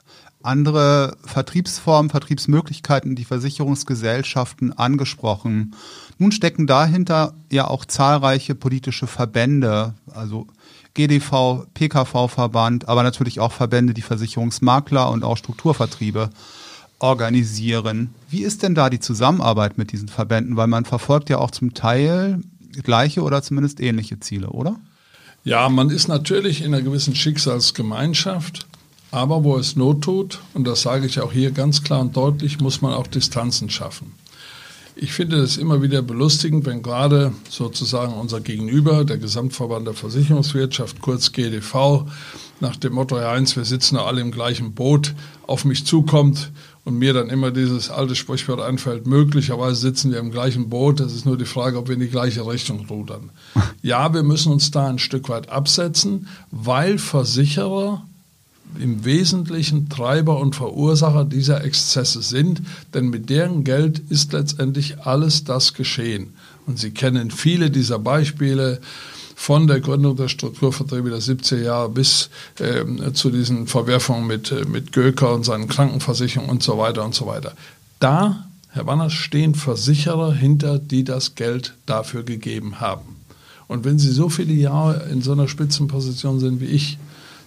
andere 0.43 1.17
Vertriebsformen, 1.25 2.09
Vertriebsmöglichkeiten, 2.09 3.15
die 3.15 3.25
Versicherungsgesellschaften 3.25 4.77
angesprochen. 4.77 5.75
Nun 6.17 6.31
stecken 6.31 6.67
dahinter 6.67 7.33
ja 7.51 7.67
auch 7.67 7.85
zahlreiche 7.85 8.55
politische 8.55 9.07
Verbände, 9.07 9.95
also 10.13 10.47
GDV, 10.93 11.65
PKV-Verband, 11.73 12.87
aber 12.87 13.03
natürlich 13.03 13.39
auch 13.39 13.51
Verbände, 13.51 13.93
die 13.93 14.01
Versicherungsmakler 14.01 15.09
und 15.09 15.23
auch 15.23 15.37
Strukturvertriebe 15.37 16.29
organisieren. 16.99 18.13
Wie 18.29 18.43
ist 18.43 18.63
denn 18.63 18.75
da 18.75 18.89
die 18.89 18.99
Zusammenarbeit 18.99 19.77
mit 19.77 19.91
diesen 19.91 20.09
Verbänden? 20.09 20.57
Weil 20.57 20.67
man 20.67 20.85
verfolgt 20.85 21.29
ja 21.29 21.37
auch 21.37 21.51
zum 21.51 21.73
Teil 21.73 22.41
gleiche 22.83 23.23
oder 23.23 23.41
zumindest 23.41 23.79
ähnliche 23.79 24.19
Ziele, 24.19 24.49
oder? 24.49 24.77
Ja, 25.43 25.67
man 25.69 25.89
ist 25.89 26.07
natürlich 26.07 26.61
in 26.61 26.73
einer 26.73 26.83
gewissen 26.83 27.15
Schicksalsgemeinschaft. 27.15 28.67
Aber 29.11 29.43
wo 29.43 29.57
es 29.57 29.75
Not 29.75 30.01
tut, 30.01 30.39
und 30.53 30.65
das 30.65 30.81
sage 30.81 31.05
ich 31.05 31.19
auch 31.19 31.33
hier 31.33 31.51
ganz 31.51 31.83
klar 31.83 31.99
und 31.99 32.15
deutlich, 32.15 32.59
muss 32.59 32.81
man 32.81 32.93
auch 32.93 33.07
Distanzen 33.07 33.69
schaffen. 33.69 34.13
Ich 34.95 35.13
finde 35.13 35.37
es 35.37 35.57
immer 35.57 35.81
wieder 35.81 36.01
belustigend, 36.01 36.65
wenn 36.65 36.81
gerade 36.81 37.33
sozusagen 37.49 38.13
unser 38.13 38.41
Gegenüber, 38.41 39.05
der 39.05 39.17
Gesamtverband 39.17 39.87
der 39.87 39.93
Versicherungswirtschaft, 39.93 41.01
kurz 41.01 41.31
GDV, 41.31 42.05
nach 42.59 42.75
dem 42.75 42.93
Motto, 42.93 43.17
Herr 43.17 43.31
Heinz, 43.31 43.55
wir 43.55 43.65
sitzen 43.65 43.95
ja 43.95 44.05
alle 44.05 44.21
im 44.21 44.31
gleichen 44.31 44.73
Boot, 44.73 45.15
auf 45.47 45.65
mich 45.65 45.85
zukommt 45.85 46.51
und 46.83 46.97
mir 46.97 47.13
dann 47.13 47.29
immer 47.29 47.51
dieses 47.51 47.89
alte 47.89 48.15
Sprichwort 48.15 48.61
einfällt, 48.61 49.07
möglicherweise 49.07 49.75
sitzen 49.75 50.11
wir 50.11 50.19
im 50.19 50.31
gleichen 50.31 50.69
Boot, 50.69 50.99
das 50.99 51.13
ist 51.13 51.25
nur 51.25 51.37
die 51.37 51.45
Frage, 51.45 51.77
ob 51.77 51.87
wir 51.87 51.95
in 51.95 52.01
die 52.01 52.09
gleiche 52.09 52.45
Richtung 52.45 52.85
rudern. 52.87 53.31
Ja, 53.83 54.13
wir 54.13 54.21
müssen 54.21 54.51
uns 54.51 54.69
da 54.69 54.87
ein 54.87 54.99
Stück 54.99 55.27
weit 55.27 55.49
absetzen, 55.49 56.27
weil 56.51 56.99
Versicherer 56.99 58.05
im 58.79 59.03
Wesentlichen 59.05 59.89
Treiber 59.89 60.39
und 60.39 60.55
Verursacher 60.55 61.25
dieser 61.25 61.63
Exzesse 61.63 62.21
sind, 62.21 62.61
denn 62.93 63.09
mit 63.09 63.29
deren 63.29 63.63
Geld 63.63 63.99
ist 64.09 64.33
letztendlich 64.33 64.99
alles 65.01 65.43
das 65.43 65.73
geschehen. 65.73 66.33
Und 66.65 66.79
Sie 66.79 66.91
kennen 66.91 67.31
viele 67.31 67.71
dieser 67.71 67.99
Beispiele 67.99 68.79
von 69.35 69.67
der 69.67 69.79
Gründung 69.79 70.15
der 70.15 70.27
Strukturvertriebe 70.27 71.09
der 71.09 71.19
70er 71.19 71.61
Jahre 71.61 71.89
bis 71.89 72.29
äh, 72.59 73.11
zu 73.13 73.31
diesen 73.31 73.67
Verwerfungen 73.67 74.27
mit, 74.27 74.51
äh, 74.51 74.65
mit 74.65 74.91
Göker 74.91 75.33
und 75.33 75.43
seinen 75.43 75.67
Krankenversicherungen 75.67 76.51
und 76.51 76.63
so 76.63 76.77
weiter 76.77 77.03
und 77.03 77.15
so 77.15 77.25
weiter. 77.25 77.53
Da 77.99 78.45
Herr 78.73 78.87
Wanners, 78.87 79.11
stehen 79.11 79.53
Versicherer 79.53 80.33
hinter, 80.33 80.79
die 80.79 81.03
das 81.03 81.35
Geld 81.35 81.73
dafür 81.85 82.23
gegeben 82.23 82.79
haben. 82.79 83.17
Und 83.67 83.83
wenn 83.83 83.99
Sie 83.99 84.11
so 84.11 84.29
viele 84.29 84.53
Jahre 84.53 85.09
in 85.11 85.21
so 85.21 85.33
einer 85.33 85.49
Spitzenposition 85.49 86.39
sind 86.39 86.61
wie 86.61 86.65
ich, 86.65 86.97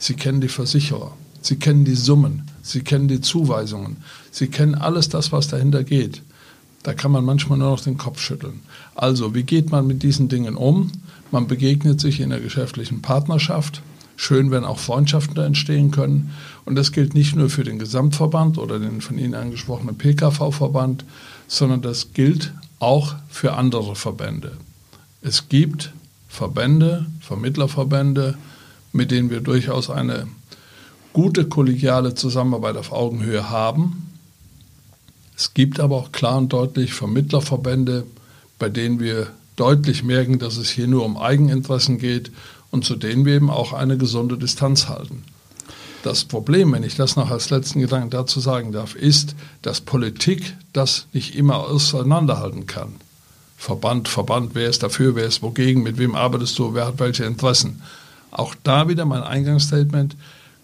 Sie 0.05 0.13
kennen 0.13 0.43
die 0.43 0.49
Versicherer, 0.49 1.13
Sie 1.41 1.57
kennen 1.57 1.87
die 1.87 1.95
Summen, 1.95 2.43
Sie 2.63 2.83
kennen 2.83 3.09
die 3.09 3.23
Zuweisungen, 3.23 3.97
Sie 4.31 4.49
kennen 4.49 4.75
alles 4.75 5.09
das, 5.09 5.33
was 5.33 5.49
dahinter 5.49 5.83
geht. 5.83 6.21
Da 6.83 6.93
kann 6.93 7.11
man 7.11 7.25
manchmal 7.25 7.57
nur 7.57 7.71
noch 7.71 7.81
den 7.81 7.97
Kopf 7.97 8.21
schütteln. 8.21 8.61
Also, 8.95 9.35
wie 9.35 9.45
geht 9.45 9.71
man 9.71 9.87
mit 9.87 10.03
diesen 10.03 10.29
Dingen 10.29 10.57
um? 10.57 10.93
Man 11.31 11.47
begegnet 11.47 12.03
sich 12.03 12.21
in 12.21 12.29
der 12.29 12.41
geschäftlichen 12.41 13.01
Partnerschaft. 13.01 13.81
Schön, 14.17 14.51
wenn 14.51 14.65
auch 14.65 14.79
Freundschaften 14.79 15.37
da 15.37 15.47
entstehen 15.47 15.91
können. 15.91 16.33
Und 16.67 16.75
das 16.75 16.93
gilt 16.93 17.15
nicht 17.15 17.35
nur 17.35 17.49
für 17.49 17.65
den 17.65 17.79
Gesamtverband 17.79 18.59
oder 18.59 18.79
den 18.79 19.01
von 19.01 19.17
Ihnen 19.17 19.35
angesprochenen 19.35 19.97
PKV-Verband, 19.97 21.07
sondern 21.49 21.81
das 21.81 22.13
gilt 22.13 22.53
auch 22.79 23.15
für 23.31 23.55
andere 23.55 23.97
Verbände. 23.97 24.53
Es 25.23 25.49
gibt 25.49 25.95
Verbände, 26.29 27.07
Vermittlerverbände, 27.23 28.37
mit 28.95 29.11
denen 29.11 29.29
wir 29.29 29.41
durchaus 29.41 29.91
eine 29.91 30.29
gute 31.13 31.47
kollegiale 31.47 32.15
Zusammenarbeit 32.15 32.77
auf 32.77 32.93
Augenhöhe 32.93 33.51
haben. 33.51 34.11
Es 35.37 35.53
gibt 35.53 35.81
aber 35.81 35.97
auch 35.97 36.13
klar 36.13 36.39
und 36.39 36.53
deutlich 36.53 36.95
Vermittlerverbände, 36.95 38.05
bei 38.59 38.69
denen 38.69 39.01
wir 39.01 39.27
deutlich 39.57 40.05
merken, 40.05 40.39
dass 40.39 40.57
es 40.57 40.71
hier 40.71 40.87
nur 40.87 41.05
um 41.05 41.17
Eigeninteressen 41.17 41.99
geht 41.99 42.31
und 42.71 42.85
zu 42.85 42.95
denen 42.95 43.25
wir 43.25 43.35
eben 43.35 43.51
auch 43.51 43.73
eine 43.73 43.99
gesunde 43.99 44.39
Distanz 44.39 44.89
halten. 44.89 45.25
Das 46.05 46.25
Problem, 46.25 46.73
wenn 46.73 46.83
ich 46.85 46.97
das 46.97 47.17
noch 47.17 47.31
als 47.31 47.51
letzten 47.51 47.81
Gedanken 47.81 48.11
dazu 48.11 48.39
sagen 48.39 48.71
darf, 48.73 48.95
ist, 48.95 49.35
dass 49.63 49.81
Politik 49.81 50.57
das 50.73 51.07
nicht 51.13 51.35
immer 51.35 51.57
auseinanderhalten 51.57 52.67
kann. 52.67 52.95
Verband, 53.57 54.09
Verband, 54.09 54.51
wer 54.55 54.69
ist 54.69 54.83
dafür, 54.83 55.17
wer 55.17 55.27
ist 55.27 55.43
wogegen, 55.43 55.83
mit 55.83 55.99
wem 55.99 56.15
arbeitest 56.15 56.59
du, 56.59 56.75
wer 56.75 56.87
hat 56.87 57.01
welche 57.01 57.25
Interessen. 57.25 57.83
Auch 58.35 58.55
da 58.65 58.89
wieder 58.89 59.05
mein 59.05 59.23
Eingangsstatement, 59.23 60.17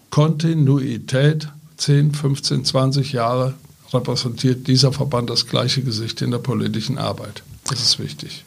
Kontinuität, 0.09 1.47
10, 1.77 2.13
15, 2.13 2.65
20 2.65 3.13
Jahre 3.13 3.53
repräsentiert 3.93 4.67
dieser 4.67 4.91
Verband 4.91 5.29
das 5.29 5.47
gleiche 5.47 5.81
Gesicht 5.81 6.21
in 6.21 6.31
der 6.31 6.39
politischen 6.39 6.97
Arbeit. 6.97 7.43
Das 7.69 7.81
ist 7.81 7.97
wichtig. 7.97 8.43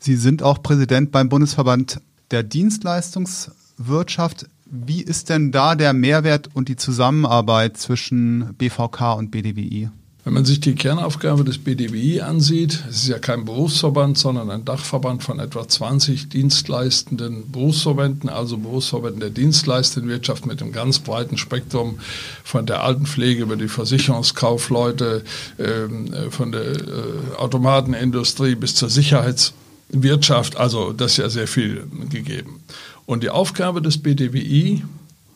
Sie 0.00 0.16
sind 0.16 0.42
auch 0.42 0.62
Präsident 0.62 1.12
beim 1.12 1.28
Bundesverband 1.28 2.00
der 2.32 2.42
Dienstleistungswirtschaft. 2.42 4.46
Wie 4.66 5.02
ist 5.02 5.30
denn 5.30 5.52
da 5.52 5.76
der 5.76 5.92
Mehrwert 5.92 6.50
und 6.52 6.68
die 6.68 6.76
Zusammenarbeit 6.76 7.76
zwischen 7.76 8.54
BVK 8.54 9.14
und 9.14 9.30
BDWI? 9.30 9.90
Wenn 10.28 10.34
man 10.34 10.44
sich 10.44 10.60
die 10.60 10.74
Kernaufgabe 10.74 11.42
des 11.42 11.56
BDWI 11.56 12.20
ansieht, 12.20 12.84
es 12.90 13.04
ist 13.04 13.08
ja 13.08 13.18
kein 13.18 13.46
Berufsverband, 13.46 14.18
sondern 14.18 14.50
ein 14.50 14.62
Dachverband 14.62 15.22
von 15.22 15.38
etwa 15.38 15.66
20 15.66 16.28
dienstleistenden 16.28 17.50
Berufsverbänden, 17.50 18.28
also 18.28 18.58
Berufsverbänden 18.58 19.20
der 19.20 19.30
dienstleistenden 19.30 20.10
Wirtschaft 20.10 20.44
mit 20.44 20.60
einem 20.60 20.72
ganz 20.72 20.98
breiten 20.98 21.38
Spektrum 21.38 21.98
von 22.44 22.66
der 22.66 22.84
Altenpflege 22.84 23.42
über 23.42 23.56
die 23.56 23.68
Versicherungskaufleute, 23.68 25.24
ähm, 25.58 26.12
äh, 26.12 26.30
von 26.30 26.52
der 26.52 26.72
äh, 26.72 27.36
Automatenindustrie 27.38 28.54
bis 28.54 28.74
zur 28.74 28.90
Sicherheitswirtschaft, 28.90 30.58
also 30.58 30.92
das 30.92 31.12
ist 31.12 31.16
ja 31.16 31.30
sehr 31.30 31.48
viel 31.48 31.86
gegeben. 32.10 32.60
Und 33.06 33.22
die 33.22 33.30
Aufgabe 33.30 33.80
des 33.80 33.96
BDWI, 33.96 34.82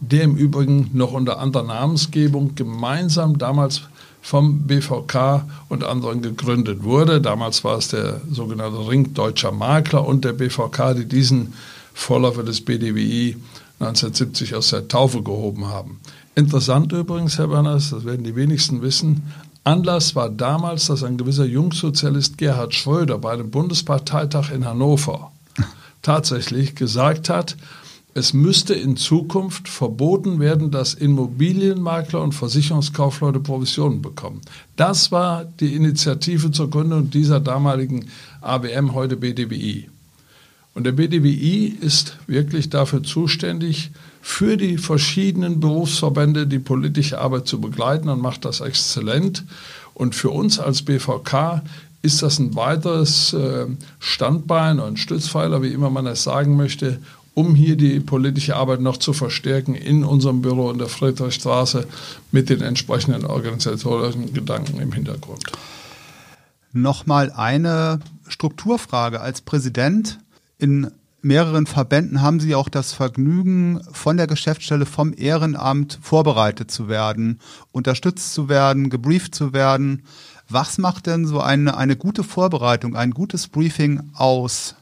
der 0.01 0.25
im 0.25 0.37
Übrigen 0.37 0.91
noch 0.93 1.13
unter 1.13 1.39
anderer 1.39 1.63
Namensgebung 1.63 2.57
gemeinsam 2.57 3.39
damals 3.39 3.83
vom 4.23 4.67
BVK 4.67 5.45
und 5.69 5.85
anderen 5.85 6.23
gegründet 6.23 6.85
wurde. 6.85 7.21
Damals 7.21 7.65
war 7.65 7.77
es 7.77 7.89
der 7.89 8.21
sogenannte 8.31 8.89
Ring 8.89 9.13
Deutscher 9.13 9.53
Makler 9.53 10.07
und 10.07 10.25
der 10.25 10.33
BVK, 10.33 10.95
die 10.95 11.07
diesen 11.07 11.53
Vorläufer 11.93 12.45
des 12.45 12.65
BDWI 12.65 13.37
1970 13.81 14.55
aus 14.55 14.71
der 14.71 14.89
Taufe 14.89 15.23
gehoben 15.23 15.67
haben. 15.67 16.01
Interessant 16.35 16.93
übrigens, 16.93 17.37
Herr 17.37 17.49
Berners, 17.49 17.91
das 17.91 18.05
werden 18.05 18.25
die 18.25 18.37
wenigsten 18.37 18.81
wissen, 18.81 19.23
Anlass 19.65 20.17
war 20.17 20.29
damals, 20.29 20.87
dass 20.87 21.05
ein 21.05 21.17
gewisser 21.17 21.45
Jungsozialist 21.45 22.37
Gerhard 22.37 22.75
Schröder 22.75 23.19
bei 23.19 23.33
einem 23.33 23.51
Bundesparteitag 23.51 24.51
in 24.51 24.65
Hannover 24.65 25.31
tatsächlich 26.03 26.75
gesagt 26.75 27.29
hat, 27.29 27.57
es 28.15 28.35
müsste 28.35 28.75
in 28.75 28.97
Zukunft 28.97 29.69
verboten 29.69 30.39
werden, 30.39 30.71
dass 30.71 30.95
Immobilienmakler 30.95 32.21
und 32.21 32.35
Versicherungskaufleute 32.35 33.41
Provisionen 33.41 34.03
bekommen. 34.03 34.43
Das 34.77 35.11
war 35.13 35.45
die 35.45 35.75
Initiative 35.75 36.51
zur 36.51 36.69
Gründung 36.69 37.11
dieser 37.11 37.41
damaligen 37.41 38.07
ABM, 38.43 38.93
heute 38.93 39.17
BDWI. 39.17 39.89
Und 40.75 40.85
der 40.85 40.93
BDWI 40.93 41.77
ist 41.81 42.17
wirklich 42.27 42.71
dafür 42.71 43.03
zuständig, 43.03 43.91
für 44.21 44.57
die 44.57 44.79
verschiedenen 44.79 45.61
Berufsverbände 45.61 46.47
die 46.47 46.61
politische 46.61 47.19
Arbeit 47.19 47.47
zu 47.47 47.61
begleiten 47.61 48.09
und 48.09 48.21
macht 48.21 48.45
das 48.45 48.61
exzellent. 48.61 49.45
Und 49.95 50.15
für 50.15 50.31
uns 50.31 50.59
als 50.59 50.83
BVK 50.83 51.63
ist 52.03 52.23
das 52.23 52.39
ein 52.39 52.55
weiteres 52.55 53.33
äh, 53.33 53.67
Standbein 53.99 54.81
und 54.81 54.99
Stützpfeiler, 54.99 55.63
wie 55.63 55.73
immer 55.73 55.91
man 55.91 56.07
es 56.07 56.23
sagen 56.23 56.57
möchte, 56.57 57.01
um 57.35 57.55
hier 57.55 57.77
die 57.77 58.01
politische 58.01 58.57
Arbeit 58.57 58.81
noch 58.81 58.99
zu 58.99 59.13
verstärken 59.13 59.75
in 59.75 60.05
unserem 60.05 60.43
Büro 60.43 60.71
in 60.71 60.79
der 60.79 60.89
Friedrichstraße 60.89 61.87
mit 62.31 62.51
den 62.51 62.61
entsprechenden 62.61 63.25
organisatorischen 63.25 64.33
Gedanken 64.35 64.81
im 64.81 64.93
Hintergrund. 64.93 65.45
Nochmal 66.73 67.31
eine 67.33 68.01
Strukturfrage. 68.29 69.21
Als 69.21 69.41
Präsident 69.41 70.19
in 70.59 70.91
mehreren 71.23 71.67
Verbänden 71.67 72.21
haben 72.21 72.41
Sie 72.41 72.55
auch 72.55 72.69
das 72.69 72.93
Vergnügen, 72.93 73.81
von 73.93 74.17
der 74.17 74.27
Geschäftsstelle 74.27 74.87
vom 74.87 75.15
Ehrenamt 75.17 75.99
vorbereitet 76.03 76.71
zu 76.71 76.89
werden, 76.89 77.41
unterstützt 77.71 78.35
zu 78.35 78.49
werden, 78.49 78.91
gebrieft 78.91 79.35
zu 79.35 79.53
werden. 79.53 80.03
Was 80.49 80.79
macht 80.79 81.07
denn 81.07 81.27
so 81.27 81.41
eine, 81.41 81.77
eine 81.77 81.97
gute 81.97 82.25
Vorbereitung, 82.25 82.97
ein 82.97 83.13
gutes 83.13 83.49
Briefing 83.49 84.11
aus? 84.15 84.75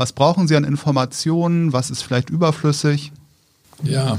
Was 0.00 0.14
brauchen 0.14 0.48
Sie 0.48 0.56
an 0.56 0.64
Informationen? 0.64 1.74
Was 1.74 1.90
ist 1.90 2.00
vielleicht 2.00 2.30
überflüssig? 2.30 3.12
Ja, 3.82 4.18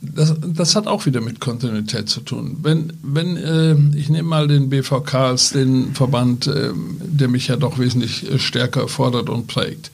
das, 0.00 0.36
das 0.40 0.76
hat 0.76 0.86
auch 0.86 1.06
wieder 1.06 1.20
mit 1.20 1.40
Kontinuität 1.40 2.08
zu 2.08 2.20
tun. 2.20 2.58
Wenn, 2.62 2.92
wenn 3.02 3.36
äh, 3.36 3.74
ich 3.96 4.10
nehme 4.10 4.28
mal 4.28 4.46
den 4.46 4.68
BVK 4.68 5.14
als 5.14 5.50
den 5.50 5.92
Verband, 5.96 6.46
äh, 6.46 6.70
der 6.72 7.26
mich 7.26 7.48
ja 7.48 7.56
doch 7.56 7.80
wesentlich 7.80 8.30
äh, 8.30 8.38
stärker 8.38 8.86
fordert 8.86 9.28
und 9.28 9.48
prägt. 9.48 9.90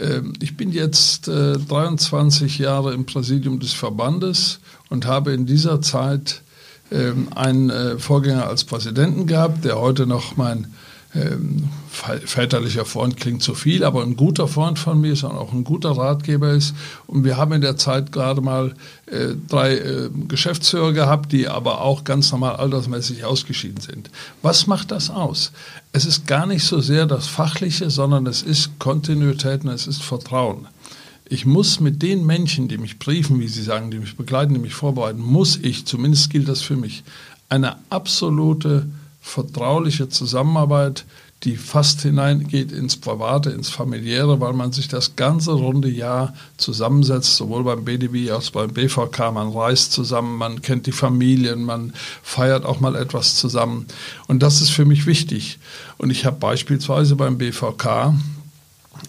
Äh, 0.00 0.22
ich 0.40 0.56
bin 0.56 0.72
jetzt 0.72 1.28
23 1.28 2.58
äh, 2.58 2.62
Jahre 2.62 2.94
im 2.94 3.04
Präsidium 3.04 3.60
des 3.60 3.74
Verbandes 3.74 4.60
und 4.88 5.04
habe 5.04 5.34
in 5.34 5.44
dieser 5.44 5.82
Zeit 5.82 6.40
ähm, 6.90 7.28
einen 7.34 7.68
äh, 7.68 7.98
Vorgänger 7.98 8.46
als 8.46 8.64
Präsidenten 8.64 9.26
gehabt, 9.26 9.66
der 9.66 9.78
heute 9.78 10.06
noch 10.06 10.38
mein 10.38 10.68
ähm, 11.14 11.68
väterlicher 11.90 12.84
Freund 12.84 13.16
klingt 13.16 13.42
zu 13.42 13.54
viel, 13.54 13.84
aber 13.84 14.02
ein 14.02 14.16
guter 14.16 14.48
Freund 14.48 14.78
von 14.78 15.00
mir 15.00 15.12
ist 15.12 15.22
und 15.22 15.32
auch 15.32 15.52
ein 15.52 15.62
guter 15.62 15.92
Ratgeber 15.92 16.50
ist. 16.50 16.74
Und 17.06 17.24
wir 17.24 17.36
haben 17.36 17.52
in 17.52 17.60
der 17.60 17.76
Zeit 17.76 18.10
gerade 18.10 18.40
mal 18.40 18.74
äh, 19.06 19.34
drei 19.48 19.76
äh, 19.76 20.10
Geschäftsführer 20.26 20.92
gehabt, 20.92 21.30
die 21.30 21.46
aber 21.46 21.82
auch 21.82 22.02
ganz 22.02 22.32
normal 22.32 22.56
altersmäßig 22.56 23.24
ausgeschieden 23.24 23.80
sind. 23.80 24.10
Was 24.42 24.66
macht 24.66 24.90
das 24.90 25.08
aus? 25.08 25.52
Es 25.92 26.04
ist 26.04 26.26
gar 26.26 26.46
nicht 26.46 26.64
so 26.64 26.80
sehr 26.80 27.06
das 27.06 27.28
Fachliche, 27.28 27.90
sondern 27.90 28.26
es 28.26 28.42
ist 28.42 28.78
Kontinuität 28.80 29.64
und 29.64 29.70
es 29.70 29.86
ist 29.86 30.02
Vertrauen. 30.02 30.66
Ich 31.26 31.46
muss 31.46 31.80
mit 31.80 32.02
den 32.02 32.26
Menschen, 32.26 32.68
die 32.68 32.76
mich 32.76 32.98
briefen, 32.98 33.38
wie 33.40 33.48
Sie 33.48 33.62
sagen, 33.62 33.90
die 33.90 33.98
mich 33.98 34.16
begleiten, 34.16 34.52
die 34.52 34.60
mich 34.60 34.74
vorbereiten, 34.74 35.20
muss 35.20 35.56
ich, 35.56 35.86
zumindest 35.86 36.30
gilt 36.30 36.48
das 36.48 36.60
für 36.60 36.76
mich, 36.76 37.04
eine 37.48 37.76
absolute 37.88 38.86
vertrauliche 39.24 40.10
Zusammenarbeit, 40.10 41.06
die 41.44 41.56
fast 41.56 42.02
hineingeht 42.02 42.70
ins 42.72 42.96
Private, 42.96 43.50
ins 43.50 43.70
Familiäre, 43.70 44.38
weil 44.38 44.52
man 44.52 44.72
sich 44.72 44.86
das 44.86 45.16
ganze 45.16 45.52
runde 45.52 45.88
Jahr 45.88 46.34
zusammensetzt, 46.58 47.36
sowohl 47.36 47.64
beim 47.64 47.84
BDW 47.84 48.30
als 48.30 48.48
auch 48.48 48.52
beim 48.52 48.74
BVK. 48.74 49.32
Man 49.32 49.50
reist 49.50 49.92
zusammen, 49.92 50.36
man 50.36 50.60
kennt 50.60 50.86
die 50.86 50.92
Familien, 50.92 51.64
man 51.64 51.94
feiert 52.22 52.66
auch 52.66 52.80
mal 52.80 52.96
etwas 52.96 53.36
zusammen. 53.36 53.86
Und 54.28 54.42
das 54.42 54.60
ist 54.60 54.70
für 54.70 54.84
mich 54.84 55.06
wichtig. 55.06 55.58
Und 55.96 56.10
ich 56.10 56.26
habe 56.26 56.36
beispielsweise 56.36 57.16
beim 57.16 57.38
BVK 57.38 58.14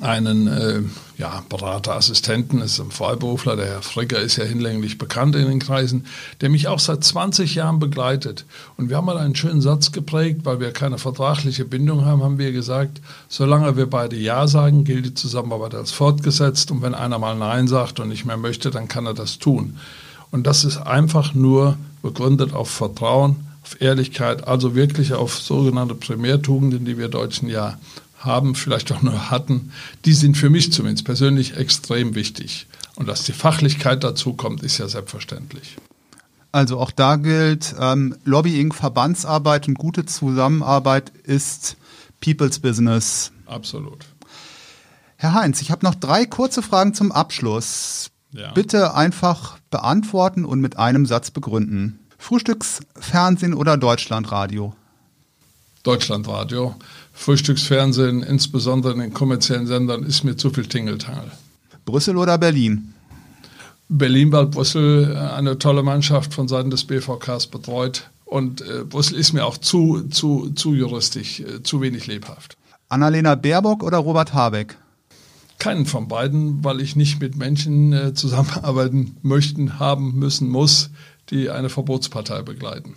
einen 0.01 0.47
äh, 0.47 0.81
ja, 1.17 1.43
Beraterassistenten, 1.49 2.61
ist 2.61 2.79
ein 2.79 2.91
Freiberufler, 2.91 3.55
der 3.55 3.67
Herr 3.67 3.81
Frigger 3.81 4.19
ist 4.19 4.35
ja 4.35 4.43
hinlänglich 4.43 4.97
bekannt 4.97 5.35
in 5.35 5.47
den 5.47 5.59
Kreisen, 5.59 6.05
der 6.41 6.49
mich 6.49 6.67
auch 6.67 6.79
seit 6.79 7.03
20 7.03 7.55
Jahren 7.55 7.79
begleitet. 7.79 8.45
Und 8.77 8.89
wir 8.89 8.97
haben 8.97 9.05
mal 9.05 9.17
einen 9.17 9.35
schönen 9.35 9.61
Satz 9.61 9.91
geprägt, 9.91 10.41
weil 10.43 10.59
wir 10.59 10.71
keine 10.71 10.97
vertragliche 10.97 11.65
Bindung 11.65 12.05
haben, 12.05 12.23
haben 12.23 12.37
wir 12.37 12.51
gesagt, 12.51 13.01
solange 13.29 13.77
wir 13.77 13.89
beide 13.89 14.15
Ja 14.15 14.47
sagen, 14.47 14.83
gilt 14.83 15.05
die 15.05 15.13
Zusammenarbeit 15.13 15.75
als 15.75 15.91
fortgesetzt 15.91 16.71
und 16.71 16.81
wenn 16.81 16.95
einer 16.95 17.19
mal 17.19 17.35
Nein 17.35 17.67
sagt 17.67 17.99
und 17.99 18.09
nicht 18.09 18.25
mehr 18.25 18.37
möchte, 18.37 18.71
dann 18.71 18.87
kann 18.87 19.05
er 19.05 19.13
das 19.13 19.39
tun. 19.39 19.77
Und 20.31 20.45
das 20.47 20.65
ist 20.65 20.77
einfach 20.77 21.33
nur 21.33 21.77
begründet 22.01 22.53
auf 22.53 22.69
Vertrauen, 22.69 23.37
auf 23.63 23.81
Ehrlichkeit, 23.81 24.47
also 24.47 24.75
wirklich 24.75 25.13
auf 25.13 25.39
sogenannte 25.39 25.95
Primärtugenden, 25.95 26.85
die 26.85 26.97
wir 26.97 27.07
Deutschen 27.07 27.49
ja 27.49 27.77
haben, 28.25 28.55
vielleicht 28.55 28.91
auch 28.91 29.01
nur 29.01 29.29
hatten, 29.29 29.71
die 30.05 30.13
sind 30.13 30.37
für 30.37 30.49
mich 30.49 30.73
zumindest 30.73 31.05
persönlich 31.05 31.57
extrem 31.57 32.15
wichtig. 32.15 32.67
Und 32.95 33.07
dass 33.07 33.23
die 33.23 33.33
Fachlichkeit 33.33 34.03
dazu 34.03 34.33
kommt, 34.33 34.63
ist 34.63 34.77
ja 34.77 34.87
selbstverständlich. 34.87 35.77
Also 36.51 36.79
auch 36.79 36.91
da 36.91 37.17
gilt, 37.17 37.75
ähm, 37.79 38.15
Lobbying, 38.23 38.71
Verbandsarbeit 38.71 39.67
und 39.67 39.77
gute 39.77 40.05
Zusammenarbeit 40.05 41.11
ist 41.23 41.75
People's 42.21 42.59
Business. 42.59 43.31
Absolut. 43.45 44.05
Herr 45.17 45.33
Heinz, 45.33 45.61
ich 45.61 45.71
habe 45.71 45.85
noch 45.85 45.95
drei 45.95 46.25
kurze 46.25 46.61
Fragen 46.61 46.93
zum 46.93 47.11
Abschluss. 47.11 48.11
Ja. 48.31 48.51
Bitte 48.51 48.93
einfach 48.93 49.57
beantworten 49.69 50.45
und 50.45 50.61
mit 50.61 50.77
einem 50.77 51.05
Satz 51.05 51.31
begründen. 51.31 51.99
Frühstücksfernsehen 52.17 53.53
oder 53.53 53.77
Deutschlandradio? 53.77 54.73
Deutschlandradio. 55.83 56.75
Frühstücksfernsehen, 57.15 58.21
insbesondere 58.21 58.93
in 58.93 58.99
den 58.99 59.13
kommerziellen 59.13 59.65
Sendern, 59.65 60.03
ist 60.03 60.23
mir 60.23 60.35
zu 60.35 60.51
viel 60.51 60.67
Tingeltangel. 60.67 61.31
Brüssel 61.85 62.17
oder 62.17 62.37
Berlin? 62.37 62.93
Berlin, 63.87 64.31
weil 64.31 64.47
Brüssel 64.47 65.13
äh, 65.13 65.17
eine 65.17 65.57
tolle 65.57 65.81
Mannschaft 65.81 66.33
von 66.33 66.47
Seiten 66.47 66.69
des 66.69 66.83
BVKs 66.83 67.47
betreut. 67.47 68.09
Und 68.25 68.61
äh, 68.61 68.83
Brüssel 68.83 69.17
ist 69.17 69.33
mir 69.33 69.45
auch 69.45 69.57
zu, 69.57 70.01
zu, 70.09 70.51
zu 70.55 70.73
juristisch, 70.73 71.39
äh, 71.39 71.63
zu 71.63 71.81
wenig 71.81 72.05
lebhaft. 72.05 72.57
Annalena 72.89 73.35
Baerbock 73.35 73.83
oder 73.83 73.97
Robert 73.99 74.33
Habeck? 74.33 74.77
Keinen 75.57 75.85
von 75.85 76.07
beiden, 76.07 76.63
weil 76.63 76.81
ich 76.81 76.95
nicht 76.95 77.21
mit 77.21 77.37
Menschen 77.37 77.93
äh, 77.93 78.13
zusammenarbeiten 78.13 79.17
möchten, 79.21 79.79
haben, 79.79 80.19
müssen, 80.19 80.49
muss, 80.49 80.89
die 81.29 81.49
eine 81.49 81.69
Verbotspartei 81.69 82.41
begleiten. 82.41 82.95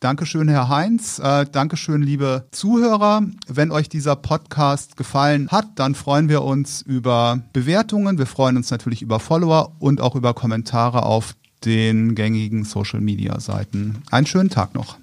Dankeschön, 0.00 0.48
Herr 0.48 0.70
Heinz. 0.70 1.18
Äh, 1.18 1.44
Dankeschön, 1.44 2.00
liebe 2.00 2.46
Zuhörer. 2.52 3.22
Wenn 3.46 3.70
euch 3.70 3.90
dieser 3.90 4.16
Podcast 4.16 4.96
gefallen 4.96 5.50
hat, 5.50 5.66
dann 5.74 5.94
freuen 5.94 6.30
wir 6.30 6.42
uns 6.42 6.80
über 6.80 7.40
Bewertungen. 7.52 8.16
Wir 8.16 8.24
freuen 8.24 8.56
uns 8.56 8.70
natürlich 8.70 9.02
über 9.02 9.20
Follower 9.20 9.76
und 9.78 10.00
auch 10.00 10.16
über 10.16 10.32
Kommentare 10.32 11.02
auf 11.02 11.34
den 11.66 12.14
gängigen 12.14 12.64
Social-Media-Seiten. 12.64 14.02
Einen 14.10 14.26
schönen 14.26 14.48
Tag 14.48 14.74
noch. 14.74 14.96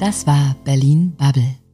Das 0.00 0.26
war 0.26 0.56
Berlin 0.64 1.14
Bubble. 1.16 1.65